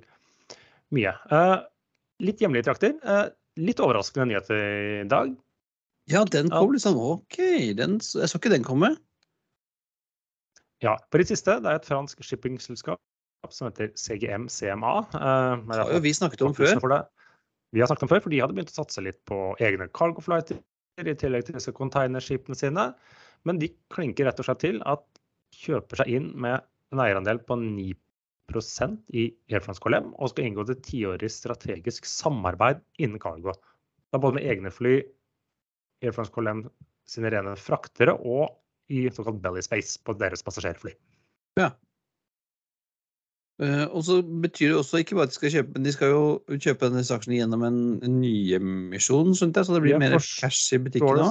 [0.95, 1.11] mye.
[1.27, 1.57] Uh,
[2.23, 2.93] litt hjemlige trakter.
[3.03, 3.27] Uh,
[3.59, 4.61] litt overraskende nyheter
[5.01, 5.33] i dag.
[6.09, 7.37] Ja, den kom liksom OK.
[7.77, 8.95] Den, jeg så ikke den komme.
[10.81, 11.59] Ja, på det siste.
[11.61, 12.99] Det er et fransk shippingselskap
[13.53, 14.95] som heter CGM CMA.
[15.13, 17.05] Uh, det har jo vi snakket om før.
[17.75, 20.59] Vi har snakket om før, for de hadde begynt å satse litt på egne cargoflighter
[20.99, 22.89] i tillegg til disse containerskipene sine.
[23.47, 25.05] Men de klinker rett og slett til at
[25.55, 30.65] kjøper seg inn med en eierandel på 9% i Air France KLM og skal inngå
[30.65, 33.53] et tiårig strategisk samarbeid innen cargo.
[34.09, 34.97] Det er både med egne fly,
[36.03, 36.63] Air France Colin
[37.09, 38.57] sine rene fraktere og
[38.89, 40.93] i såkalt belly space på deres passasjerfly.
[41.59, 41.69] Ja.
[43.59, 46.13] Eh, og så betyr det også ikke bare at de skal kjøpe, men de skal
[46.13, 46.23] jo
[46.55, 50.77] kjøpe denne aksjen gjennom en, en nyemisjon, skjønte jeg, så det blir Ja, mer cash
[50.77, 51.27] i butikken nå.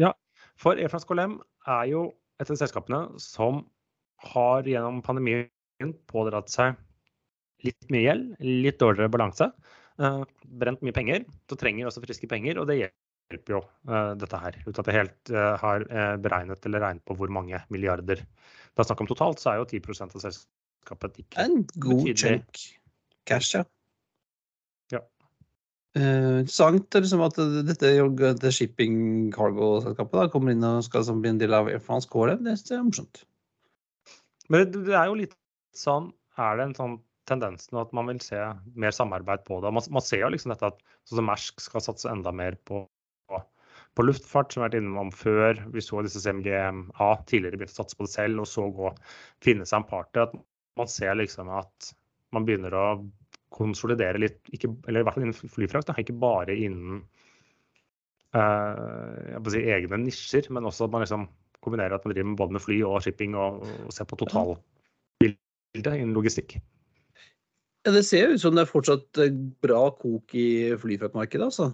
[0.00, 0.12] Ja,
[0.60, 2.04] for Air France KLM er jo
[2.40, 3.64] et av selskapene som
[4.30, 5.50] har gjennom pandemien
[6.12, 6.78] pådratt seg
[7.66, 9.50] litt mye gjeld, litt dårligere balanse,
[10.00, 10.22] eh,
[10.62, 11.26] brent mye penger.
[11.50, 12.78] Så trenger også friske penger, og det
[13.30, 14.56] hjelper jo uh, dette her.
[14.66, 18.84] Uten at jeg helt uh, har eh, beregnet eller regnet på hvor mange milliarder det
[18.84, 22.60] er snakk om totalt, så er jo 10% av selskapet ikke En god chunk
[23.28, 23.64] cash, ja.
[24.94, 25.00] Ja.
[25.98, 27.90] Interessant er liksom at dette,
[28.40, 28.94] det shipping
[29.34, 32.46] cargo-selskapet kommer inn og skal bli en del av Air France KLM.
[32.46, 33.24] Det er morsomt.
[34.48, 35.36] Men det, det er jo litt
[35.76, 36.96] sånn Er det en sånn
[37.30, 38.38] tendens nå at man vil se
[38.78, 39.74] mer samarbeid på det?
[39.74, 42.84] Man, man ser jo liksom dette at sånn Mersk skal satse enda mer på,
[43.98, 45.62] på luftfart, som vi har vært innom før.
[45.74, 46.70] Vi så disse CMGA
[47.28, 48.92] tidligere begynte å satse på det selv, og så gå
[49.44, 50.28] finne seg en partner.
[50.28, 50.36] At
[50.80, 51.90] man ser liksom at
[52.34, 52.86] man begynner å
[53.50, 57.02] konsolidere litt, ikke, eller i hvert fall innen flyfrakt, da, ikke bare innen
[58.38, 61.26] uh, si, egne nisjer, men også at man liksom
[61.64, 65.90] kombinerer at man driver med både med fly og shipping og, og ser på totalbildet
[65.90, 66.60] innen logistikk.
[67.86, 70.48] Ja, det ser jo ut som det er fortsatt eh, bra kok i
[70.80, 71.70] flyfraktmarkedet, altså.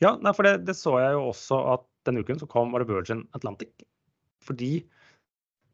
[0.00, 2.82] Ja, nei, for det, det så jeg jo også at denne uken så kom var
[2.82, 3.84] det Virgin Atlantic.
[4.44, 4.72] Fordi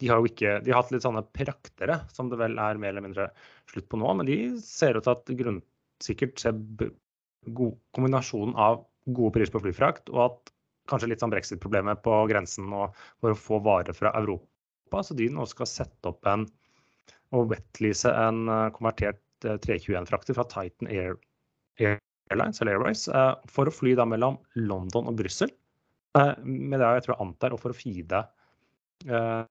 [0.00, 2.92] de har jo ikke De har hatt litt sånne praktere, som det vel er mer
[2.92, 3.30] eller mindre
[3.70, 4.10] slutt på nå.
[4.18, 6.58] Men de ser ut til at grunnsikkert ser
[7.46, 10.52] god kombinasjonen av gode priser på flyfrakt og at
[10.90, 15.02] kanskje litt sånn brexit-problemer på grensen og for å få varer fra Europa.
[15.02, 16.46] Så de nå skal sette opp en
[17.34, 21.16] og wetlease en eh, konvertert eh, 321-frakter fra Titan Air,
[22.30, 25.50] Airlines eller Airways eh, for å fly da mellom London og Brussel.
[26.18, 28.24] eh, Med det jeg tror jeg antar, og for å feede
[29.06, 29.42] eh,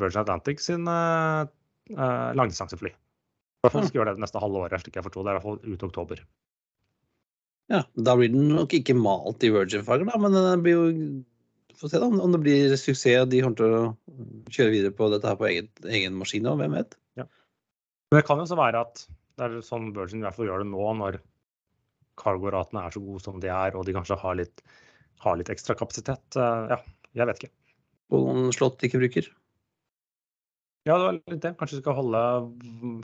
[0.00, 0.84] Virgin Atlantic sin
[1.90, 2.90] langdistansefly.
[2.90, 5.32] I hvert fall skal gjøre det det neste halve året, slik jeg forsto det.
[5.34, 6.22] I hvert fall ut oktober.
[7.70, 10.86] Ja, Da blir den nok ikke malt i Virgin-farger, da, men den blir jo
[11.80, 13.84] Få se da, om det blir suksess og de kommer til å
[14.52, 16.44] kjøre videre på dette her på egen, egen maskin.
[16.50, 16.92] Og hvem vet?
[17.16, 17.24] Ja.
[18.10, 19.00] Men det kan jo så være at
[19.40, 21.16] det er sånn Virgin i hvert fall gjør det nå, når
[22.20, 24.62] cargoratene er så gode som de er, og de kanskje har litt,
[25.24, 26.36] har litt ekstra kapasitet.
[26.36, 26.80] Eh, Ja,
[27.22, 27.52] jeg vet ikke.
[28.14, 29.28] Og noen slott de ikke bruker.
[30.88, 31.56] Ja, det var litt det.
[31.60, 32.20] Kanskje vi skal holde,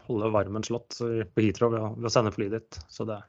[0.09, 2.79] holde varmen slått på Heathrow ved, å- sende flyet ditt.
[2.89, 3.23] Så det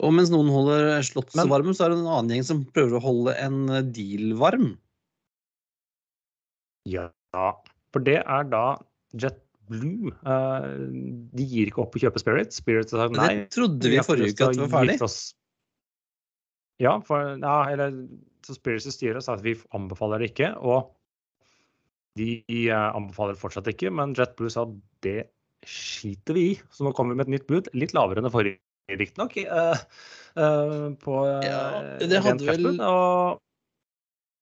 [0.00, 2.96] Og mens noen holder slottet Men- varm, så er det en annen gjeng som prøver
[2.96, 4.78] å holde en deal varm.
[6.88, 7.10] Ja,
[7.92, 8.78] for det er da
[9.12, 9.44] JetBlue.
[9.70, 10.70] Eh,
[11.36, 12.54] de gir ikke opp å kjøpe Spirit.
[12.56, 13.28] Spirit har sagt nei.
[13.42, 14.98] det trodde vi i forrige uke at det var ferdig.
[16.80, 17.92] Ja, for, ja, eller
[18.46, 20.54] så Spirits styre sa at vi anbefaler det ikke.
[20.64, 20.88] Og
[22.18, 24.66] de eh, anbefaler det fortsatt ikke, men JetBlue sa
[25.04, 25.30] det
[25.68, 26.56] skiter vi i.
[26.72, 28.60] Så nå kommer vi med et nytt bud, litt lavere enn det forrige,
[28.96, 29.36] riktignok.
[29.44, 31.60] Uh, på uh, Ja,
[32.00, 33.38] det hadde vel- Og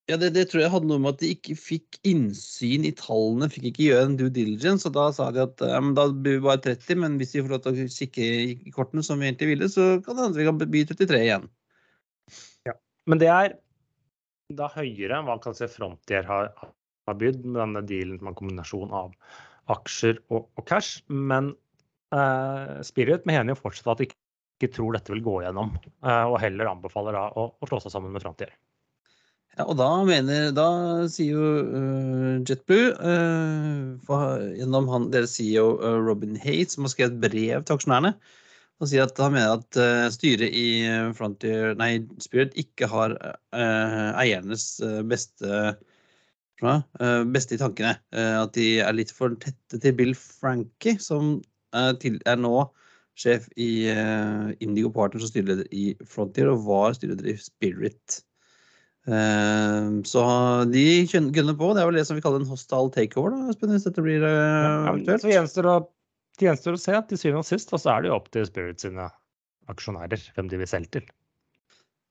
[0.08, 3.50] Ja, det, det tror jeg hadde noe med at de ikke fikk innsyn i tallene,
[3.52, 4.88] fikk ikke gjøre en due diligence.
[4.88, 7.52] Og da sa de at ja, da blir vi bare 30, men hvis de får
[7.52, 10.46] lov til å kikke i kortene som vi egentlig ville, så kan det hende vi
[10.48, 11.44] kan by 33 igjen.
[12.68, 12.74] Ja,
[13.08, 13.58] Men det er
[14.56, 18.38] da høyere enn hva kan se Frontier har, har bydd med denne dealen med en
[18.38, 19.12] kombinasjon av
[19.74, 21.02] aksjer og, og cash.
[21.12, 21.52] Men
[22.16, 24.20] eh, Spirit mener jo fortsatt at de ikke,
[24.56, 27.92] ikke tror dette vil gå gjennom, eh, og heller anbefaler da å, å slå seg
[27.92, 28.56] sammen med Frontier.
[29.58, 30.68] Ja, og da mener Da
[31.10, 36.92] sier jo øh, JetBlue uh, for, gjennom han, deres CEO uh, Robin Hate, som har
[36.92, 38.12] skrevet brev til aksjonærene,
[38.78, 40.68] og sier at han mener at øh, styret i
[41.18, 43.16] Frontier, nei, Spirit ikke har
[43.50, 44.68] eiernes
[45.10, 45.72] beste
[47.34, 47.96] beste i tankene.
[48.14, 51.40] At de er litt for tette til Bill Frankie, som
[51.98, 52.68] til, er nå
[53.18, 53.90] sjef i
[54.62, 58.20] Indigo Partners og styreleder i Frontier, og var styreleder i Spirit.
[59.08, 60.24] Eh, Så
[60.72, 61.70] de kunne på.
[61.74, 64.26] Det er vel det som vi kaller en hostile takeover, da, Espen, hvis dette blir
[64.26, 65.24] aktuelt.
[65.24, 65.78] Ja, gjenstår det,
[66.38, 68.46] det gjenstår å se til syvende og sist, og så er det jo opp til
[68.48, 69.08] Spirit sine
[69.72, 71.08] aksjonærer hvem de vil selge til.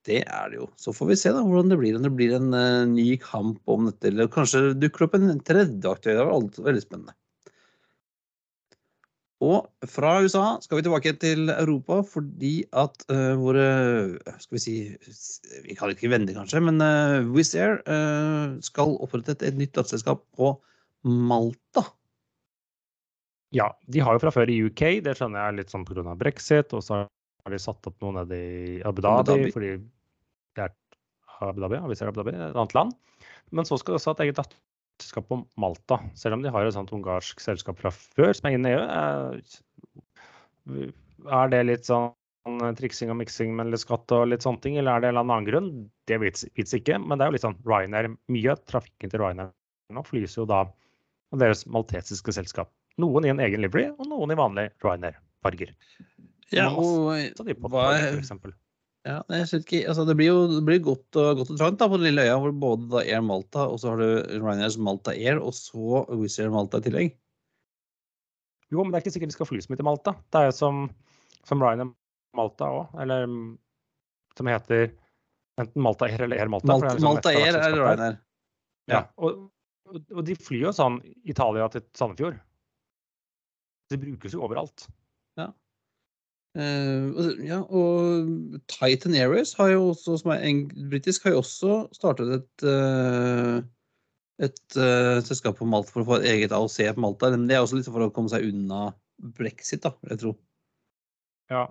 [0.07, 0.69] Det er det jo.
[0.79, 1.97] Så får vi se da hvordan det blir.
[1.97, 5.91] Om det blir en uh, ny kamp om dette, eller kanskje dukker opp en tredje
[5.91, 6.15] aktør.
[6.15, 7.15] Det alt veldig spennende.
[9.45, 13.67] Og fra USA skal vi tilbake til Europa fordi at uh, våre
[14.41, 14.77] Skal vi si
[15.67, 19.59] Vi kaller det ikke venner, kanskje, men uh, Wizz Air uh, skal opprette et, et
[19.59, 20.55] nytt datterselskap på
[21.05, 21.85] Malta.
[23.55, 26.17] Ja, de har jo fra før i UK, det skjønner jeg litt sånn pga.
[26.19, 26.73] brexit.
[26.75, 29.53] Og så har de satt opp noe nede i Abu Dhabi, Abu Dhabi.
[29.53, 29.69] fordi
[30.57, 30.73] det er
[31.45, 32.97] Abu Dhabi, Abu Dhabi, et annet land.
[33.55, 34.41] Men så skal de også ha et eget
[35.01, 38.57] selskap på Malta, selv om de har et sånt ungarsk selskap fra før som er
[38.57, 40.87] inne i EU.
[41.27, 44.97] Er det litt sånn triksing og miksing med litt skatt og litt sånne ting, eller
[44.97, 45.69] er det en annen grunn?
[46.07, 49.53] Det vits ikke, men det er jo litt sånn Ryanair, mye av trafikken til Ryanair
[49.93, 52.71] nå flys jo da av deres maltesiske selskap.
[53.01, 55.73] Noen i en egen livery, og noen i vanlig Ryanair-farger.
[56.55, 57.11] Ja, og
[57.67, 57.83] hva
[59.07, 61.87] ja, jeg ikke, altså det blir jo det blir godt, og, godt og trangt da,
[61.87, 64.09] på den lille øya hvor både da Air Malta og så har du
[64.41, 67.15] Ryanairs Malta Air og så Wizz Air Malta i tillegg.
[68.73, 70.13] Jo, men det er ikke sikkert de skal fly så mye til Malta.
[70.27, 70.81] Det er jo som,
[71.47, 71.93] som Ryanair
[72.35, 73.29] Malta òg, eller
[74.37, 74.89] som heter
[75.61, 76.73] enten Malta Air eller Air Malta.
[76.73, 78.19] Malta, liksom Malta Air er Ryanair.
[78.91, 79.47] Ja, og,
[79.91, 82.37] og, de flyr jo sånn Italia til Sandefjord.
[83.87, 84.87] Det brukes jo overalt.
[85.39, 85.49] Ja.
[86.57, 88.29] Uh, ja, og
[88.71, 93.59] Titan Airways har jo også, som er britisk, har jo også startet et, uh,
[94.41, 97.29] et uh, selskap på Malta for å få et eget AOC på Malta.
[97.35, 98.87] Men det er også litt for å komme seg unna
[99.37, 100.33] brexit, da, vil jeg tro.
[101.53, 101.67] Ja.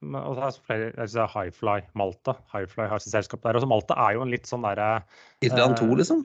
[0.00, 2.34] Men, og det er flere, jeg synes, Highfly Malta.
[2.50, 3.60] Highfly har sitt selskap der.
[3.60, 5.04] Og Malta er jo en litt sånn derre
[5.44, 6.24] Irland 2, liksom?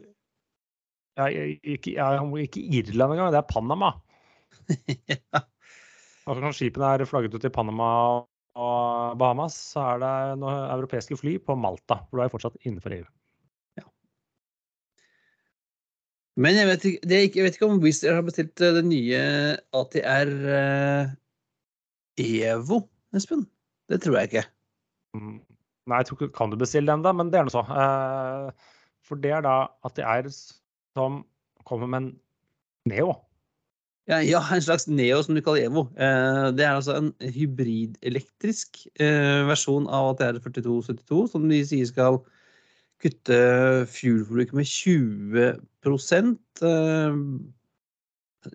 [1.19, 3.93] Ja, ikke, ja, ikke Irland engang, det er Panama.
[5.11, 5.45] ja.
[6.25, 7.89] Altså Når skipene er flagget ut i Panama
[8.55, 11.99] og Bahamas, så er det noen europeiske fly på Malta.
[12.07, 13.05] For du er fortsatt innenfor EU.
[13.77, 13.85] Ja.
[16.41, 18.85] Men jeg vet, ikke, ikke, jeg vet ikke om Wizz Air har bestilt eh, det
[18.87, 19.19] nye
[19.75, 21.13] ATR eh,
[22.25, 22.85] Evo,
[23.15, 23.45] Espen?
[23.91, 24.47] Det tror jeg ikke.
[25.19, 25.37] Mm.
[25.85, 27.61] Nei, jeg tror ikke kan du bestille den, da, men det er nå så.
[27.69, 28.73] Eh,
[29.05, 31.21] for det er da ATR som
[31.67, 32.11] kommer med en
[32.89, 33.13] Neo.
[34.05, 35.87] Ja, en slags Neo, som du kaller Evo.
[35.97, 42.19] Eh, det er altså en hybridelektrisk eh, versjon av ATR 4272, som de sier skal
[43.01, 43.39] kutte
[43.89, 45.47] fuelforbruket med 20
[46.69, 47.23] eh,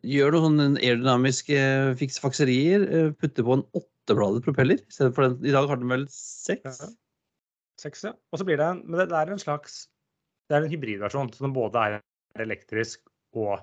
[0.07, 1.65] Gjør noen sånne aerodynamiske
[1.99, 2.87] fiksfakserier.
[3.19, 4.79] Putter på en åttebladet propeller.
[4.95, 6.79] For den, I dag har den vel seks?
[7.83, 8.15] Seks, ja.
[8.31, 9.89] Og så blir det en, men det er en slags
[10.47, 11.99] Det er en hybridversjon som både er
[12.39, 13.03] elektrisk
[13.35, 13.59] og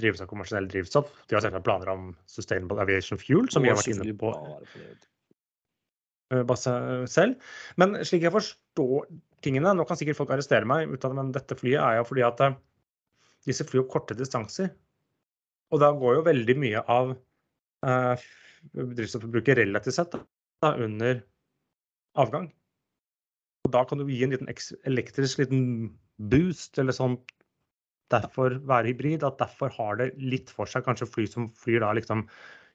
[0.00, 1.10] av kommersiell drivstoff.
[1.28, 4.32] De har selvsagt planer om Sustainable Aviation Fuel, som vi har vært inne på
[6.32, 7.34] eh, selv.
[7.76, 9.08] Men slik jeg forstår
[9.44, 12.56] tingene, nå kan sikkert folk arrestere meg, men dette flyet er jo fordi at eh,
[13.48, 14.72] disse flyr korte distanser.
[15.72, 17.14] Og da går jo veldig mye av
[17.86, 18.26] eh,
[18.76, 21.22] relativt sett da, under
[22.20, 22.50] avgang.
[23.66, 24.50] Og da kan du gi en liten
[24.88, 25.92] elektrisk liten
[26.32, 27.16] boost eller sånn
[28.12, 29.24] derfor være hybrid.
[29.26, 32.26] At derfor har det litt for seg kanskje fly som flyr da liksom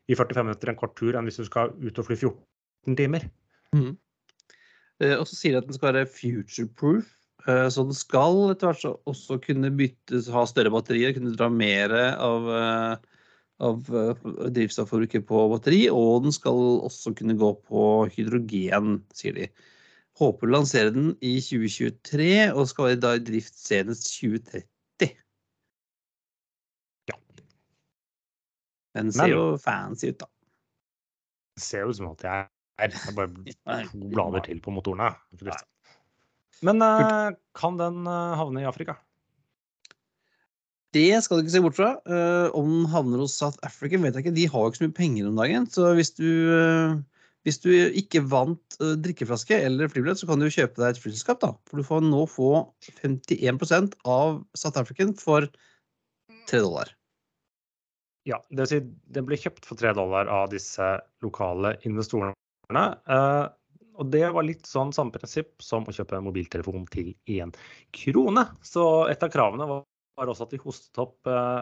[0.07, 3.27] i 45 minutter en kort tur, enn hvis du skal ut og fly 14 timer.
[3.75, 3.95] Mm.
[5.03, 7.11] Eh, og så sier de at den skal være future-proof.
[7.47, 11.93] Eh, så den skal etter hvert også kunne byttes, ha større batterier, kunne dra mer
[12.15, 13.17] av, eh,
[13.67, 13.91] av
[14.55, 15.83] drivstofforbruket på batteri.
[15.91, 17.83] Og den skal også kunne gå på
[18.15, 19.51] hydrogen, sier de.
[20.17, 24.65] Håper å lansere den i 2023 og skal være i drift senest 2030.
[28.97, 30.29] Den ser jo fancy ut, da.
[31.57, 32.53] Det ser jo ut som at jeg er
[32.93, 35.09] det er bare to blader til på motorene.
[36.65, 38.97] Men uh, kan den uh, havne i Afrika?
[40.95, 41.91] Det skal du ikke se bort fra.
[42.09, 44.35] Uh, om den havner hos South Africa, vet jeg ikke.
[44.37, 45.67] De har jo ikke så mye penger om dagen.
[45.73, 46.29] Så hvis du,
[47.45, 51.41] hvis du ikke vant drikkeflaske eller flybillett, så kan du jo kjøpe deg et flyselskap.
[51.43, 51.53] da.
[51.69, 52.51] For du får nå få
[53.01, 55.49] 51% av South African for
[56.49, 56.96] 3 dollar.
[58.27, 58.79] Ja, det vil si
[59.15, 60.83] den ble kjøpt for tre dollar av disse
[61.23, 62.33] lokale investorene.
[62.75, 63.45] Eh,
[63.97, 67.53] og det var litt sånn samme prinsipp som å kjøpe en mobiltelefon til én
[67.95, 68.43] krone.
[68.67, 69.85] Så et av kravene var,
[70.19, 71.61] var også at de hostet opp eh,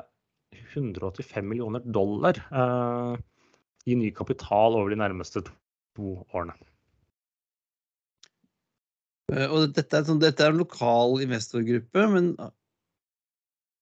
[0.74, 3.14] 185 millioner dollar eh,
[3.86, 6.58] i ny kapital over de nærmeste to årene.
[9.32, 12.34] Eh, og dette er, sånn, dette er en lokal investorgruppe, men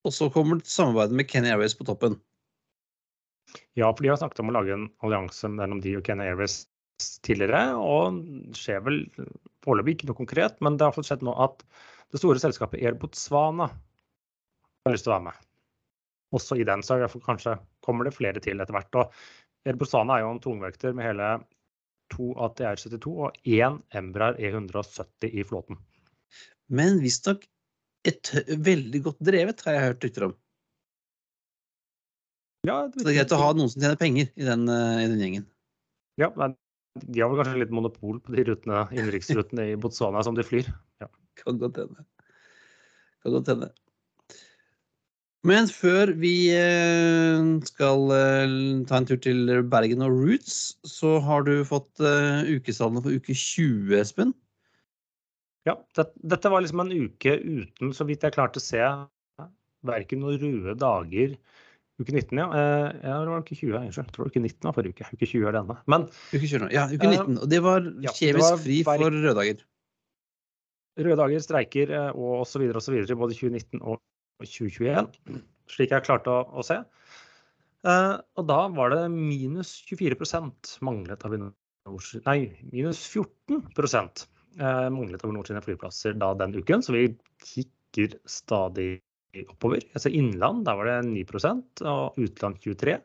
[0.03, 2.19] også kommer samarbeidet med Kenny Airways på toppen.
[3.79, 6.63] Ja, for de har snakket om å lage en allianse mellom de og Kenny Airways
[7.25, 7.73] tidligere.
[7.79, 8.19] Og
[8.51, 9.01] det skjer vel
[9.65, 11.63] foreløpig ikke noe konkret, men det har skjedd nå at
[12.13, 15.47] det store selskapet Air Botswana har lyst til å være med.
[16.33, 18.99] Også i den, så kanskje kommer det flere til etter hvert.
[19.01, 21.33] Og Air Botswana er jo en tungvekter med hele
[22.13, 25.79] to ATR-72 og én Embraer E170 i flåten.
[26.73, 27.45] Men visstnok
[28.07, 28.33] et
[28.67, 30.33] veldig godt drevet, har jeg hørt rykter om.
[32.63, 35.01] Ja, det, så det er greit å ha noen som tjener penger i den, uh,
[35.03, 35.47] i den gjengen.
[36.21, 36.55] Ja, men
[37.01, 40.69] de har vel kanskje litt monopol på de rutene, innenriksrutene i Botswana som de flyr.
[41.03, 41.09] Ja.
[41.41, 42.05] Kan godt hende.
[43.25, 43.71] Kan godt hende.
[45.43, 48.53] Men før vi eh, skal eh,
[48.87, 53.97] ta en tur til Bergen og Roots, så har du fått uh, for uke 20,
[53.99, 54.31] Espen.
[55.67, 58.79] Ja, det, dette var liksom en uke uten, så vidt jeg klarte å se,
[59.83, 61.35] verken noen røde dager
[62.01, 62.47] Uke 19, ja.
[63.03, 64.07] ja det var uke 20, unnskyld.
[64.07, 65.09] Jeg tror uke 19 var forrige uke.
[65.13, 65.75] Uke 20 er denne.
[65.93, 67.37] Men Uke 20, ja, uke 19.
[67.37, 69.61] Og det var ja, det var fri for røde dager.
[70.97, 72.65] røde dager, streiker eh, og osv.
[72.81, 72.97] osv.
[73.03, 74.01] i både 2019 og
[74.41, 75.41] 2021,
[75.71, 76.81] slik jeg klarte å, å se.
[77.83, 81.53] Eh, og da var det minus 24% manglet Avinor
[82.23, 82.37] Nei,
[82.71, 87.09] minus 14 eh, manglet Avinor sine flyplasser da den uken, så vi
[87.43, 89.01] kikker stadig
[89.41, 89.81] oppover.
[89.93, 92.99] Altså Innland der var det 9% og utland 23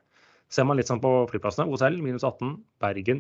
[0.49, 3.19] Ser man litt sånn på flyplassene, OSL minus 18, Bergen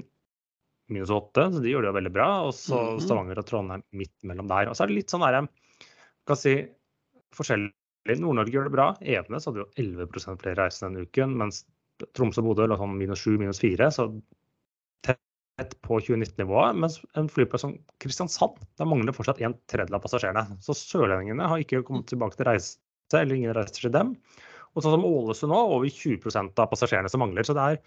[0.89, 2.29] minus 8, så de gjør det jo veldig bra.
[2.47, 3.03] Og så Mhm.
[3.05, 4.71] Stavanger og Trondheim midt mellom der.
[4.71, 5.47] Og så er det litt sånn der,
[6.27, 6.55] kan si,
[7.37, 7.73] forskjellig.
[8.09, 8.97] Nord-Norge gjør det bra.
[9.03, 11.67] Evenes hadde jo 11% flere reisende denne uken, mens
[12.15, 13.91] Tromsø og Bodø lå sånn minus 7, minus 4.
[13.93, 14.09] Så
[15.05, 16.79] tett på 2019-nivået.
[16.79, 20.59] Mens en flyplass som Kristiansand, der mangler fortsatt en tredjedel av passasjerene.
[20.65, 22.79] Så sørlendingene har ikke kommet tilbake til reise,
[23.17, 24.15] eller ingen reiser til dem.
[24.75, 27.47] Og sånn som Ålesund nå, over 20 av passasjerene som mangler.
[27.47, 27.81] Så det er,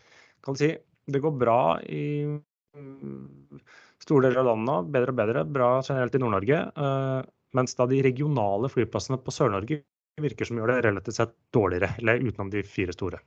[0.44, 0.72] kan du si,
[1.12, 3.62] det går bra i mm,
[4.02, 4.90] store deler av landet.
[4.98, 5.46] Bedre og bedre.
[5.60, 6.64] Bra generelt i Nord-Norge.
[6.72, 9.82] eh, mens da de regionale flyplassene på Sør-Norge
[10.24, 11.94] virker som gjør det relativt sett dårligere.
[12.02, 13.22] Eller utenom de fire store.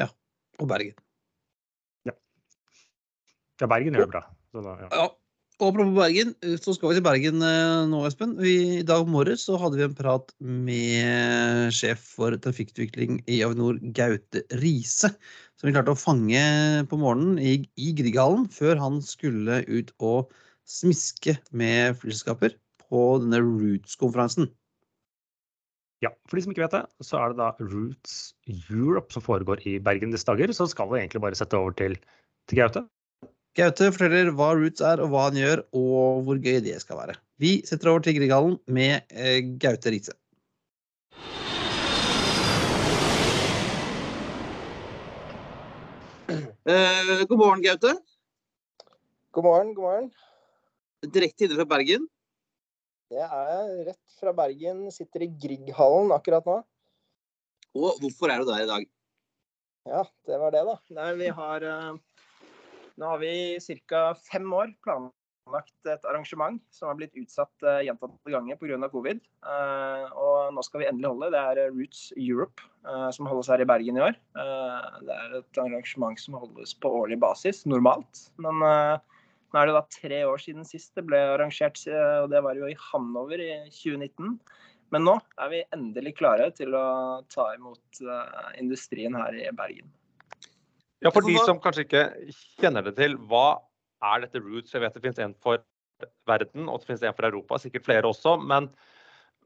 [0.00, 0.08] Ja.
[0.58, 0.96] Og Bergen.
[3.60, 4.22] Ja, Bergen gjør det bra.
[4.50, 4.88] Så da, ja.
[4.96, 5.08] Ja.
[5.60, 8.30] Og apropos Bergen, så skal vi til Bergen eh, nå, Espen.
[8.40, 15.10] I dag morges hadde vi en prat med sjef for trafikkutvikling i Avinor, Gaute Riise.
[15.60, 16.40] Som vi klarte å fange
[16.88, 20.32] på morgenen i, i Grieghallen før han skulle ut og
[20.64, 22.56] smiske med flyselskaper
[22.86, 24.48] på denne Roots-konferansen.
[26.00, 28.16] Ja, for de som ikke vet det, så er det da Roots
[28.48, 30.56] Europe som foregår i Bergen disse dager.
[30.56, 32.00] Så skal vi egentlig bare sette over til,
[32.48, 32.86] til Gaute.
[33.60, 37.18] Gaute forteller hva Roots er, og hva han gjør, og hvor gøy det skal være.
[37.42, 40.14] Vi setter over til Grieghallen med eh, Gaute Riise.
[46.30, 47.92] Eh, god morgen, Gaute.
[49.36, 50.10] God morgen, god morgen.
[51.04, 52.08] Direkte inne fra Bergen.
[53.12, 56.62] Det er rett fra Bergen, sitter i Grieghallen akkurat nå.
[57.76, 58.92] Og hvorfor er du der i dag?
[59.90, 60.80] Ja, det var det, da.
[60.96, 61.98] Nei, vi har eh,
[63.00, 64.14] Nå har vi i ca.
[64.28, 68.76] fem år planlagt et arrangement som har blitt utsatt uh, gjentatte ganger pga.
[68.92, 69.22] covid.
[69.40, 71.30] Eh, og nå skal vi endelig holde.
[71.32, 74.18] Det er Roots Europe eh, som holdes her i Bergen i år.
[74.36, 78.26] Det er et arrangement som holdes på årlig basis, normalt.
[78.36, 82.58] Men nå er det da tre år siden sist det ble arrangert, og det var
[82.58, 84.36] jo i Hanover i 2019.
[84.92, 86.84] Men nå er vi endelig klare til å
[87.32, 88.04] ta imot
[88.60, 89.88] industrien her i Bergen.
[91.00, 92.04] Ja, for de som kanskje ikke
[92.60, 93.60] kjenner det til, hva
[94.04, 94.74] er dette Roots?
[94.74, 95.62] Jeg vet det finnes en for
[96.28, 98.34] verden, og det finnes en for Europa, sikkert flere også.
[98.40, 98.68] Men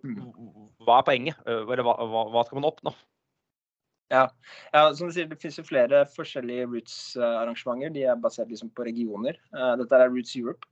[0.04, 1.38] hva er poenget?
[1.46, 2.92] Eh, hva, hva, hva skal man oppnå?
[4.12, 4.26] Ja,
[4.94, 7.94] som du sier, Det finnes jo flere forskjellige Roots-arrangementer.
[7.94, 9.38] De er basert liksom på regioner.
[9.54, 10.66] Eh, Dette er Roots Europe.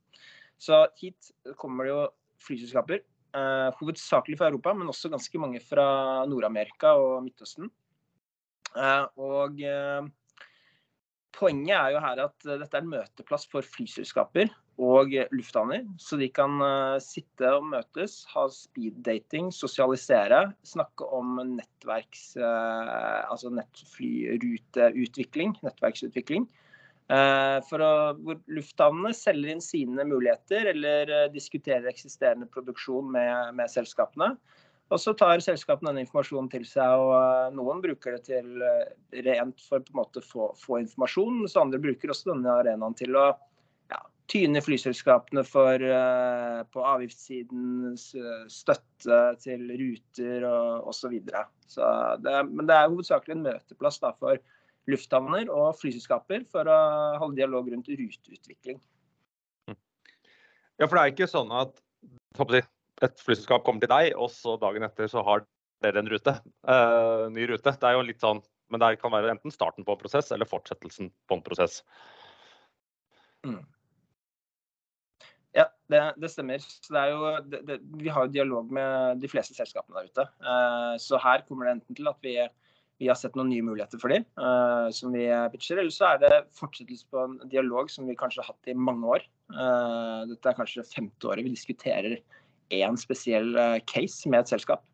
[0.63, 2.03] Så hit kommer det jo
[2.45, 3.01] flyselskaper.
[3.35, 7.71] eh, Hovedsakelig fra Europa, men også ganske mange fra Nord-Amerika og Midtøsten.
[9.17, 9.59] Og
[11.33, 14.51] Poenget er jo her at eh, dette er en møteplass for flyselskaper
[14.83, 15.87] og eh, lufthavner.
[16.01, 22.37] Så de kan eh, sitte og møtes, ha speeddating, sosialisere, snakke om nettverks...
[22.43, 26.47] altså nettflyruteutvikling, nettverksutvikling.
[27.69, 34.37] For å, hvor lufthavnene selger inn sine muligheter eller diskuterer eksisterende produksjon med, med selskapene.
[34.93, 39.23] Og så tar selskapene denne informasjonen til seg, og eh, noen bruker det til eh,
[39.25, 43.17] rent for på en måte få, få informasjon, mens andre bruker også denne arenaen til
[43.17, 43.31] å
[43.93, 44.01] ja,
[44.33, 47.95] tyne flyselskapene for eh, på avgiftssiden,
[48.53, 51.17] støtte til ruter og osv.
[51.25, 51.47] Så
[51.79, 51.89] så
[52.29, 54.37] er- men det er hovedsakelig en møteplass da, for
[54.91, 56.79] lufthavner og flyselskaper for å
[57.23, 58.83] holde dialog rundt ruteutvikling.
[60.81, 61.79] Ja, for det er ikke sånn at
[63.07, 65.45] et flyselskap kommer til deg, og så dagen etter så har
[65.83, 66.35] dere en rute.
[66.63, 67.75] Uh, ny rute.
[67.75, 68.43] Det er jo litt sånn,
[68.73, 71.81] men det kan være enten starten på en prosess eller fortsettelsen på en prosess.
[75.53, 76.63] Ja, det, det stemmer.
[76.63, 80.29] Det jo, det, vi har jo dialog med de fleste selskapene der ute.
[80.45, 82.37] Uh, så her kommer det enten til at vi,
[83.03, 86.23] vi har sett noen nye muligheter for dem uh, som vi pitcher, eller så er
[86.23, 89.27] det fortsettelse på en dialog som vi kanskje har hatt i mange år.
[89.53, 92.17] Uh, dette er kanskje det femte året vi diskuterer
[92.73, 93.55] én spesiell
[93.89, 94.87] case med et selskap.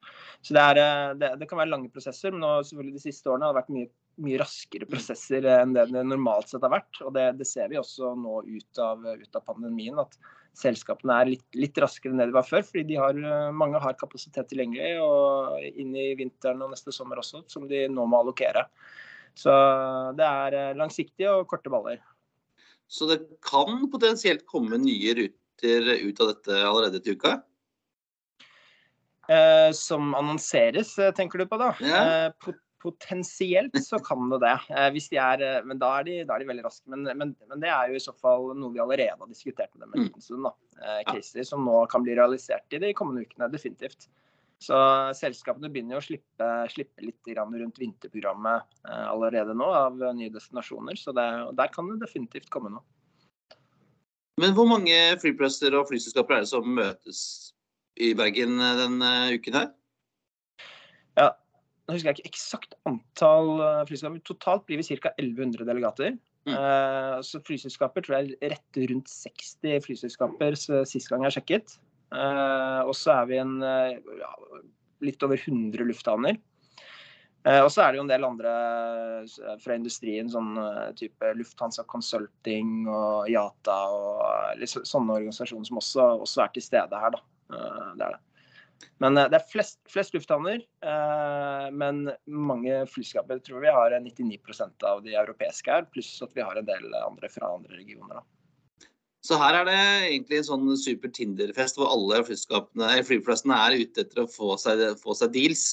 [0.42, 3.48] Så det, er, det, det, kan være lange prosesser, men nå, selvfølgelig de siste årene
[3.48, 3.88] har det vært mye,
[4.22, 7.00] mye raskere prosesser enn det det normalt sett har vært.
[7.02, 10.14] Og det, det ser vi også nå ut av, ut av pandemien, at
[10.58, 12.62] selskapene er litt, litt, raskere enn det de var før.
[12.66, 13.18] Fordi har,
[13.54, 18.06] mange har kapasitet tilgjengelig og inn i vinteren og neste sommer også, som de nå
[18.06, 18.68] må allokere.
[19.38, 19.52] Så
[20.18, 22.00] det er langsiktige og korte baller.
[22.88, 27.40] Så det kan potensielt komme nye ruter ut av dette allerede til uka?
[29.28, 31.74] Eh, som annonseres, eh, tenker du på da?
[31.84, 32.26] Yeah.
[32.26, 34.54] Eh, potensielt så kan det det.
[34.70, 36.86] Eh, hvis de er, men da er de, da er de veldig raske.
[36.90, 39.86] Men, men, men, det er jo i så fall noe vi allerede har diskutert med
[39.86, 40.48] dem en liten stund.
[40.78, 44.08] Eh, caser som nå kan bli realisert i de kommende ukene, definitivt.
[44.58, 44.78] Så
[45.14, 50.98] selskapene begynner å slippe, slippe litt rundt vinterprogrammet eh, allerede nå av nye destinasjoner.
[50.98, 51.26] Så det,
[51.58, 52.86] der kan det definitivt komme noe.
[54.38, 57.20] Men hvor mange flyplasser og flyselskaper er det som møtes
[57.99, 59.68] i Bergen eh, denne uken her?
[61.18, 61.28] Ja,
[61.86, 64.24] nå husker jeg ikke eksakt antall eh, flyselskaper.
[64.28, 65.12] Totalt blir vi ca.
[65.16, 66.16] 1100 delegater.
[66.49, 66.55] Mm.
[66.55, 71.74] Uh, så flyselskaper tror jeg er rett rundt 60 flyselskaper sist gang jeg sjekket.
[72.09, 74.30] Uh, og så er vi en ja,
[75.05, 76.38] litt over 100 lufthavner.
[77.44, 78.55] Uh, og så er det jo en del andre
[79.61, 80.57] fra industrien, sånn
[80.96, 87.12] type Lufthansa Consulting og Yata og sånne organisasjoner som også, også, er til stede her,
[87.18, 87.20] da.
[87.49, 88.22] Det er det.
[89.03, 90.61] Men det er flest, flest lufthavner,
[91.74, 96.59] men mange flyskaper tror vi har 99% av de europeiske her, pluss at vi har
[96.59, 98.20] en del andre fra andre regioner.
[98.20, 98.24] da.
[99.24, 104.22] Så her er det egentlig en sånn super Tinder-fest hvor alle flyplassene er ute etter
[104.22, 105.66] å få seg, få seg deals.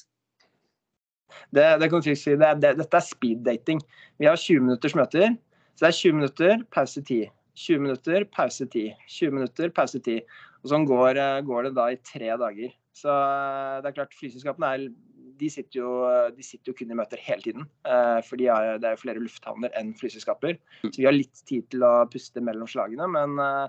[1.54, 2.36] Det, det kan du si.
[2.36, 3.82] Det, det, dette er speed dating.
[4.22, 5.36] Vi har 20 minutters møter.
[5.76, 7.30] Så det er 20 minutter, pause 10.
[7.60, 8.92] 20 minutter, pause 10.
[9.12, 10.20] 20 minutter, pause 10.
[10.66, 12.74] Og sånn går, går det da i tre dager.
[12.96, 14.88] Så eh, det er klart, flyselskapene er
[15.36, 15.90] de sitter, jo,
[16.32, 17.66] de sitter jo kun i møter hele tiden.
[17.88, 20.56] Eh, for de er, det er jo flere lufthavner enn flyselskaper.
[20.84, 20.92] Mm.
[20.92, 23.08] Så vi har litt tid til å puste mellom slagene.
[23.12, 23.66] Men eh,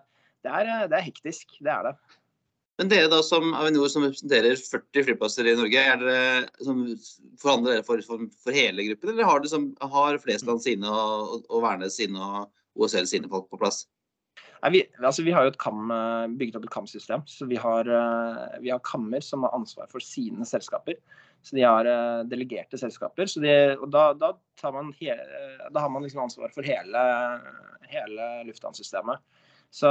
[0.47, 1.59] det er, det er hektisk.
[1.59, 1.97] Det er det.
[2.77, 6.83] Men dere da som Avinor som representerer 40 flyplasser i Norge, er dere som
[7.41, 11.65] forhandler dere for, for, for, hele gruppen, eller har, som, har Flesland sine og, og
[11.65, 13.87] Værnes sine og OSL sine folk på plass?
[14.63, 15.91] Nei, vi, altså, vi, har jo kam,
[16.39, 17.25] bygget opp et kamsystem.
[17.29, 20.99] Så vi har, eh, vi har kammer som har ansvar for sine selskaper.
[21.47, 23.29] Så de har uh, delegerte selskaper.
[23.39, 24.33] De, og da, da,
[24.99, 25.13] he,
[25.71, 27.03] da, har man liksom ansvar for hele,
[27.87, 29.23] hele lufthavnsystemet.
[29.71, 29.91] Så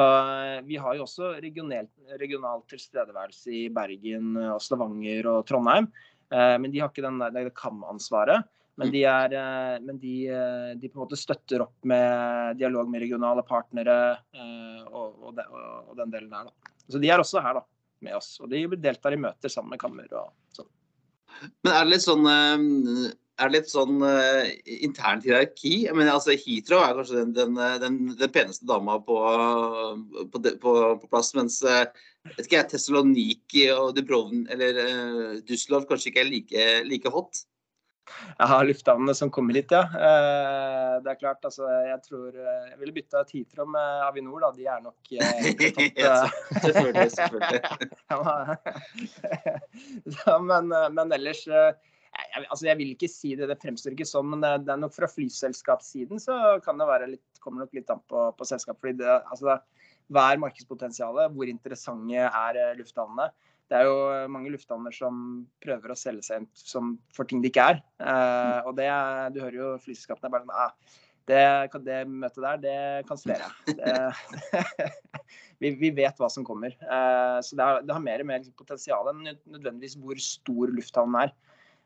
[0.68, 1.88] vi har jo også regional,
[2.20, 5.88] regional tilstedeværelse i Bergen, og Stavanger og Trondheim.
[6.32, 8.48] Men de har ikke den, det KAM-ansvaret.
[8.76, 9.34] Men, de, er,
[9.80, 10.14] men de,
[10.76, 13.96] de, på en måte støtter opp med dialog med regionale partnere
[14.90, 16.50] og, og, de, og den delen der.
[16.50, 16.74] Da.
[16.92, 17.62] Så de er også her da,
[18.04, 18.34] med oss.
[18.44, 20.68] Og de deltar i møter sammen med Kammer og sånn.
[21.64, 22.68] Men er det litt sånn eh,
[23.36, 24.04] er det litt sånn
[24.88, 25.74] internt hierarki?
[25.88, 29.18] Jeg mener, altså, Heathrow er kanskje den, den, den, den peneste dama på,
[30.32, 31.58] på, på, på plass, mens
[32.34, 37.44] vet ikke jeg, Tessaloniki og Dubrovn eller uh, Düsseldorf kanskje ikke er like, like hot?
[38.06, 39.82] Jeg har lufthavnene som kommer hit, ja.
[39.86, 44.52] Eh, det er klart, altså, jeg tror eh, Jeg ville bytta Titro med Avinor, da.
[44.56, 45.48] De er nok eh,
[46.66, 47.12] selvfølgelig.
[47.16, 47.62] selvfølgelig.
[50.52, 54.46] men, men, ellers jeg, altså, jeg vil ikke si det, det fremstår ikke sånn, men
[54.46, 58.30] det er nok fra flyselskapssiden så kan det være litt, kommer nok litt an på,
[58.38, 58.80] på selskap.
[58.84, 59.58] fordi det, altså,
[60.14, 61.34] Hva er markedspotensialet?
[61.34, 63.32] Hvor interessante er lufthavnene?
[63.72, 63.96] Det er jo
[64.30, 67.82] mange lufthavner som prøver å selge seg inn som for ting de ikke er.
[67.98, 68.90] Eh, og det,
[69.34, 71.42] du hører jo flyselskapene bare sånn ah, det,
[71.88, 72.78] det, møtet der, det
[73.10, 73.80] kansellerer jeg.
[75.62, 76.76] vi, vi, vet hva som kommer.
[76.78, 80.74] Eh, så det, har, det, har mer og mer liksom, potensial enn nødvendigvis hvor stor
[80.76, 81.34] lufthavnen er.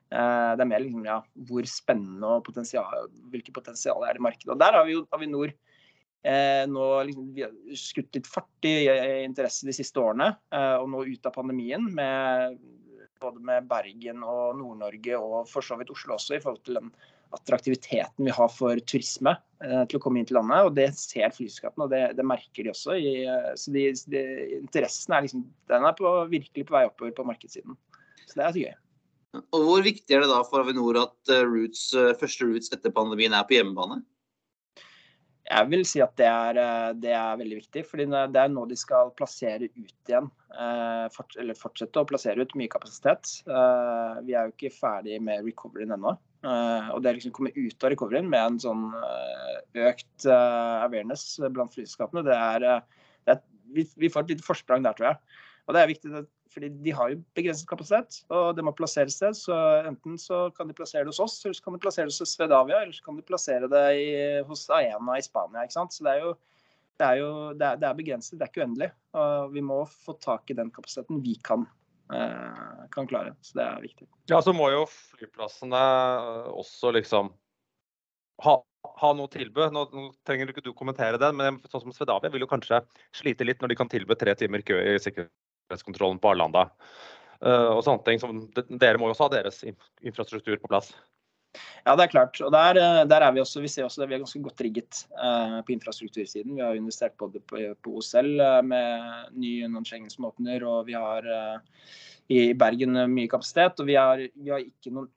[0.10, 4.28] Eh, det er mer liksom, ja, hvor spennende og potensial, hvilke potensial er det i
[4.28, 4.52] markedet.
[4.52, 5.56] Og der har vi jo Avinor
[6.24, 8.74] Eh, nå liksom, vi har skutt litt fart i
[9.24, 11.86] interesse de siste årene, eh, og nå ut av pandemien.
[11.96, 12.60] Med,
[13.20, 16.92] både med Bergen og Nord-Norge, og for så vidt Oslo også, i forhold til den
[17.36, 20.68] attraktiviteten vi har for turisme eh, til å komme inn til landet.
[20.68, 22.98] Og det ser flyselskapene, og det, det, merker de også.
[22.98, 24.26] I, eh, så de, de,
[24.60, 27.78] interessen er liksom, den er på, virkelig på vei oppover på markedssiden.
[28.26, 28.78] Så det er så gøy.
[29.54, 32.94] Og Hvor viktig er det da for Avinor at uh, roots, uh, første Roots etter
[32.94, 34.00] pandemien er på hjemmebane?
[35.50, 37.86] Jeg vil si at det er, eh, det er, veldig viktig.
[37.89, 40.30] fordi Det er nå de skal plassere ut igjen.
[40.54, 43.41] Eh, eller fortsette å plassere ut mye kapasitet.
[43.47, 46.18] Eh, vi er jo ikke ferdig med recoveryen ennå.
[46.93, 48.93] Og det liksom komme ut av recoveryen med en sånn
[49.76, 52.60] økt awareness blant flyselskapene, det er,
[53.28, 53.41] det er
[53.74, 55.18] vi, får et lite forsprang der, tror jeg.
[55.68, 59.38] Og det er viktig, fordi de har jo begrenset kapasitet, og det må plasseres sted.
[59.38, 62.16] Så enten så kan de plassere det hos oss, eller så kan de plassere det
[62.16, 64.08] hos Svedavia, eller så kan de plassere det i,
[64.50, 65.66] hos Aena i Spania.
[65.66, 65.93] ikke sant?
[65.93, 66.38] Så det er jo
[67.00, 68.89] det er jo det er, det er begrenset, det er ikke uendelig.
[69.20, 71.68] Og vi må få tak i den kapasiteten vi kan,
[72.14, 73.36] eh, kan klare.
[73.45, 74.10] Så det er viktig.
[74.32, 75.84] Ja, så må jo flyplassene
[76.52, 77.32] også liksom
[78.43, 78.56] ha,
[79.04, 79.70] ha noe tilbud.
[79.76, 82.82] Nå, nå trenger ikke du kommentere det, men sånn som Svedavia vil jo kanskje
[83.16, 84.97] slite litt når de kan tilby tre timer kø i
[85.70, 86.70] sikkerhetskontrollen på Arlanda.
[87.46, 88.20] Eh, og sånne ting.
[88.22, 90.92] Som, dere må jo også ha deres infrastruktur på plass.
[91.86, 92.40] Ja, det er klart.
[92.46, 94.62] Og der, eh, der er vi også, vi ser også at vi er ganske godt
[94.62, 96.56] rigget eh, på infrastruktursiden.
[96.56, 101.26] Vi har investert både på, på OSL eh, med ny non-Schengen som og vi har
[101.26, 101.58] eh,
[102.30, 103.80] i Bergen eh, mye kapasitet.
[103.80, 105.10] Og vi har, vi har ikke noen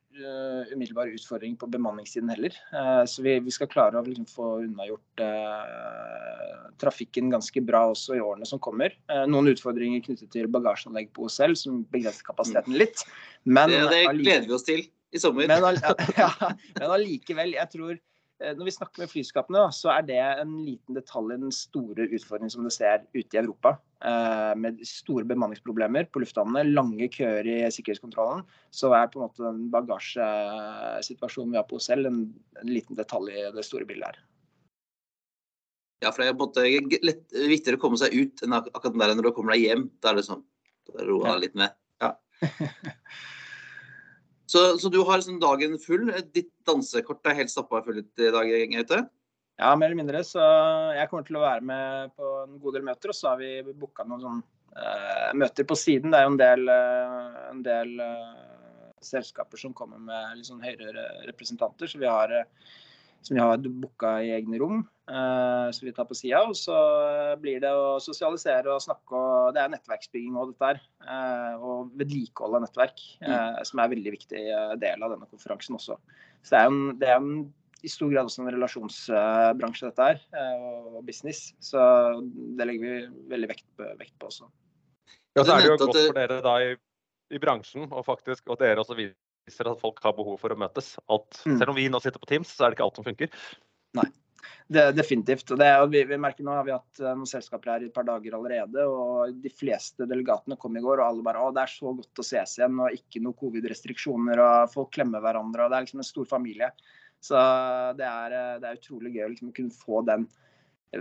[0.72, 2.56] umiddelbar utfordring på bemanningssiden heller.
[2.72, 8.16] Eh, så vi, vi skal klare å liksom, få unnagjort eh, trafikken ganske bra også
[8.18, 8.94] i årene som kommer.
[9.10, 13.04] Eh, noen utfordringer knyttet til bagasjeanlegg på OSL som begrenser kapasiteten litt.
[13.44, 15.48] Men Det, det gleder vi oss til i sommer.
[15.48, 15.80] men,
[16.22, 16.30] ja,
[16.78, 18.02] men allikevel, jeg tror eh,
[18.56, 22.52] når vi snakker med flyskapene, så er det en liten detalj i den store utfordringen
[22.52, 23.76] som du ser ute i Europa.
[24.02, 28.42] Eh, med store bemanningsproblemer på lufthavnene, lange køer i sikkerhetskontrollen.
[28.74, 33.30] Så er på en måte den bagasjesituasjonen vi har på oss en, en liten detalj
[33.30, 34.22] i det store bildet her.
[36.02, 38.98] Ja, for det er på en måte lett, viktigere å komme seg ut enn akkurat
[38.98, 39.86] der når du kommer deg hjem.
[40.02, 40.42] Da er det sånn.
[40.90, 41.78] Da roer du jeg litt med.
[42.02, 42.16] Ja.
[44.52, 46.10] Så, så du har sånn dagen full.
[46.34, 48.98] Ditt dansekort er helt stappa fullt i dag, Gaute?
[49.60, 50.20] Ja, mer eller mindre.
[50.28, 50.42] Så
[50.96, 53.12] jeg kommer til å være med på en god del møter.
[53.12, 54.42] Og så har vi booka noen sånn,
[54.76, 56.12] uh, møter på siden.
[56.12, 60.64] Det er jo en del, uh, en del uh, selskaper som kommer med litt sånn
[60.64, 61.88] høyere representanter.
[61.88, 62.36] Så vi har,
[63.22, 64.82] som vi har booka i egne rom.
[65.06, 66.42] som så vi tar på sida.
[66.48, 66.74] Og så
[67.42, 69.14] blir det å sosialisere og snakke.
[69.14, 70.80] og Det er nettverksbygging og dette her.
[71.06, 73.00] eh, og vedlikehold av nettverk.
[73.22, 75.98] eh, som er en veldig viktig eh, del av denne konferansen også.
[76.42, 77.52] Så det er en, det er en
[77.82, 81.52] i stor grad også en relasjonsbransje, dette her, eh, og business.
[81.62, 81.80] Så
[82.56, 84.48] det legger vi veldig vekt på, vekt på også.
[85.36, 86.72] Ja, så er det jo godt for dere da i,
[87.32, 88.98] i bransjen, og faktisk, og dere også
[89.48, 90.96] viser at folk har behov for å møtes.
[91.08, 91.58] Alt, Mm.
[91.58, 93.30] Selv om vi nå sitter på Teams, så er det ikke alt som funker.
[94.72, 95.50] Det, definitivt.
[95.52, 97.90] Og det, og vi, vi merker nå har vi hatt eh, noen selskaper her i
[97.90, 101.52] et par dager allerede, og de fleste delegatene kom i går, og alle bare å,
[101.54, 105.66] det er så godt å ses igjen, og ikke noe covid-restriksjoner, og folk klemmer hverandre,
[105.66, 106.70] og det er liksom en stor familie.
[107.22, 107.38] Så
[107.98, 110.26] det er, eh, det er utrolig gøy å liksom kunne få den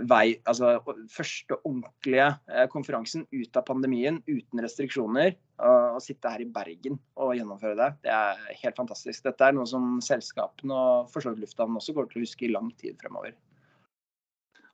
[0.08, 0.78] vei, altså
[1.12, 5.36] første ordentlige eh, konferansen ut av pandemien uten restriksjoner.
[5.62, 7.88] Og sitte her i Bergen og gjennomføre det.
[8.08, 9.22] Det er helt fantastisk.
[9.22, 12.72] Dette er noe som selskapene og for så også går til å huske i lang
[12.80, 13.36] tid fremover.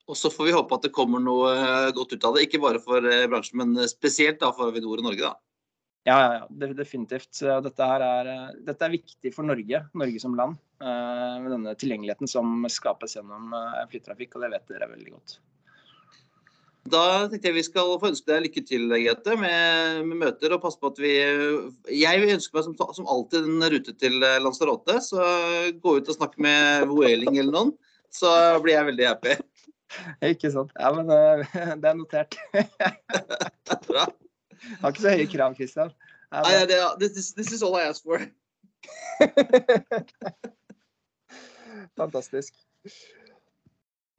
[0.08, 2.46] Og så får vi håpe at det kommer noe eh, godt ut av det.
[2.46, 5.26] Ikke bare for eh, bransjen, men spesielt for Avinor Norge.
[5.26, 5.34] da.
[6.08, 7.36] Ja, ja, ja definitivt.
[7.64, 10.56] Dette, her er, eh, dette er viktig for Norge, Norge som land.
[10.80, 15.38] eh, Med denne tilgjengeligheten som skapes gjennom eh, flytrafikk, og det vet dere veldig godt.
[16.88, 20.54] Da tenkte jeg vi skal få ønske deg lykke til, Grete, med, med møter.
[20.56, 21.10] Og passe på at vi
[21.98, 24.96] Jeg ønsker meg som, som alltid en rute til Lanzarote.
[25.04, 25.20] Så
[25.82, 27.74] gå ut og snakk med Vueling eller noen,
[28.08, 28.30] så
[28.64, 29.36] blir jeg veldig happy.
[30.32, 30.72] Ikke sant.
[30.78, 31.12] Ja, men
[31.82, 32.40] det er notert.
[33.90, 34.08] Bra.
[34.82, 35.90] Har ikke så høye krav, Christian.
[36.32, 38.18] Ja, Nei, det, this, is- this is all I asked for.
[41.98, 42.52] Fantastisk.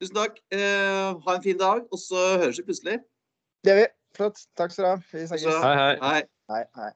[0.01, 0.39] Tusen takk.
[0.55, 2.97] Eh, ha en fin dag, og så høres vi plutselig.
[3.63, 3.87] Det gjør vi.
[4.17, 4.37] Flott.
[4.57, 4.95] Takk skal du ha.
[5.13, 5.63] Vi Så, snakkes.
[5.63, 5.95] Hei, hei.
[6.01, 6.21] hei.
[6.49, 6.91] Hei, hei.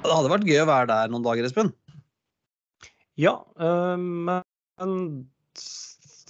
[0.00, 1.70] Det hadde vært gøy å være der noen dager, Espen.
[3.20, 5.26] Ja, øh, men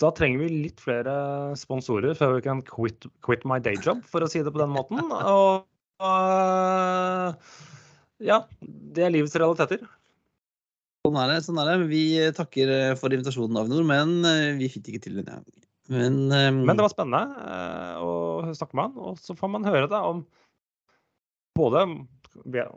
[0.00, 1.12] da trenger vi litt flere
[1.58, 4.72] sponsorer før vi kan quit, quit my day job, for å si det på den
[4.72, 5.00] måten.
[5.04, 5.64] Og
[6.04, 7.56] øh,
[8.24, 9.82] ja, det er livets realiteter.
[11.04, 11.40] Sånn er det.
[11.46, 11.88] sånn er det.
[11.90, 12.04] Vi
[12.36, 15.66] takker eh, for invitasjonen, Avinor, men eh, vi fikk ikke til denne gangen.
[15.90, 16.62] Men, um...
[16.68, 17.24] Men det var spennende
[18.04, 18.12] å
[18.54, 20.22] snakke med han, og så får man høre da om
[21.58, 21.82] både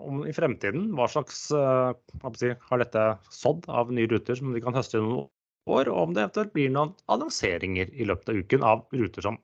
[0.01, 4.73] om i fremtiden hva slags si, har dette sådd av nye ruter som de kan
[4.73, 5.27] høste i noen
[5.69, 9.37] år, og om det eventuelt blir noen annonseringer i løpet av uken av ruter som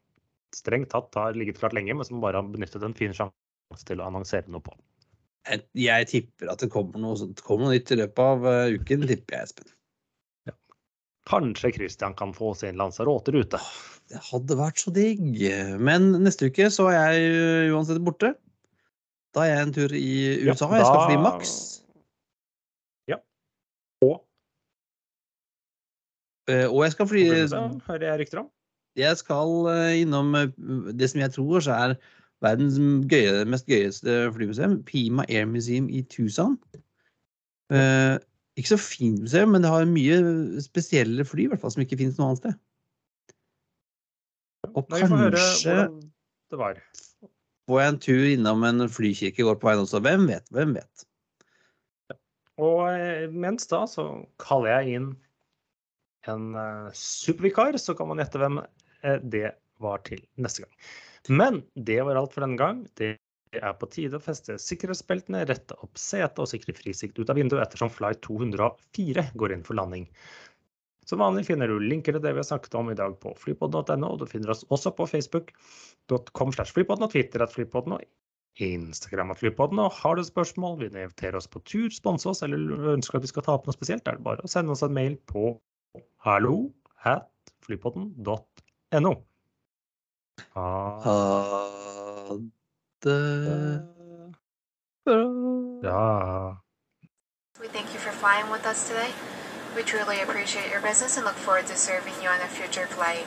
[0.55, 4.01] strengt tatt har ligget klart lenge, men som bare har benyttet en fin sjanse til
[4.01, 4.73] å annonsere noe på.
[5.47, 8.75] jeg, jeg tipper at det kommer noe, sånt- kommer noe nytt i løpet av eh,
[8.79, 9.75] uken, tipper jeg, Espen.
[11.29, 13.59] Kanskje Christian kan få sin Lanzarote-rute.
[14.09, 15.21] Det hadde vært så digg.
[15.77, 18.31] Men neste uke så er jeg eh, uansett borte.
[19.37, 20.07] Da er jeg en tur i
[20.41, 20.71] Ja, USA.
[20.73, 21.51] Jeg skal fly Max.
[23.11, 23.19] Ja.
[26.49, 27.23] Og Eh, Og jeg skal fly
[27.85, 28.47] hører jeg rykter om.
[28.97, 30.47] Jeg skal eh, innom eh,
[30.97, 31.93] det som jeg tror så er
[32.41, 32.79] verdens
[33.11, 36.55] gøye, mest gøyeste flymuseum, Pima Air Museum i Tucson.
[37.69, 38.17] Eh,
[38.57, 40.17] ikke så fint museum, men det har mye
[40.63, 42.57] spesielle fly, i hvert fall, som ikke finnes noe annet sted.
[44.73, 45.75] Og Nei, kanskje
[46.49, 46.81] det var.
[47.69, 50.01] får jeg en tur innom en flykirke i går på veien også.
[50.03, 50.49] Hvem vet?
[50.55, 51.05] Hvem vet?
[52.59, 54.09] Og mens da så
[54.41, 55.09] kaller jeg inn
[56.27, 60.73] en eh, supervikar, så kan man gjette hvem eh, det var til neste gang.
[61.29, 62.83] Men det var alt for denne gang.
[62.99, 63.15] Det
[63.57, 67.63] er på tide å feste sikkerhetsbeltene, rette opp setet og sikre frisikt ut av vinduet
[67.63, 70.05] ettersom flight 204 går inn for landing.
[71.09, 74.11] Som vanlig finner du linker til det vi har snakket om i dag på flypodden.no,
[74.11, 78.05] og du finner oss også på facebook.com slash flypodden og Twitter at flypodden og
[78.61, 79.81] Instagram at flypodden.
[79.81, 83.25] Og har du spørsmål, vil du invitere oss på tur, sponse oss eller ønsker at
[83.25, 85.55] vi skal ta opp noe spesielt, er det bare å sende oss en mail på
[86.17, 86.73] hallo
[87.03, 87.29] at
[87.61, 89.13] flypodden.no.
[90.53, 91.69] Ha Ha
[93.03, 93.87] det
[95.03, 95.19] bra.
[95.83, 96.63] Ja.
[97.59, 99.11] We thank you for flying with us today.
[99.75, 103.25] We truly appreciate your business and look forward to serving you on a future flight.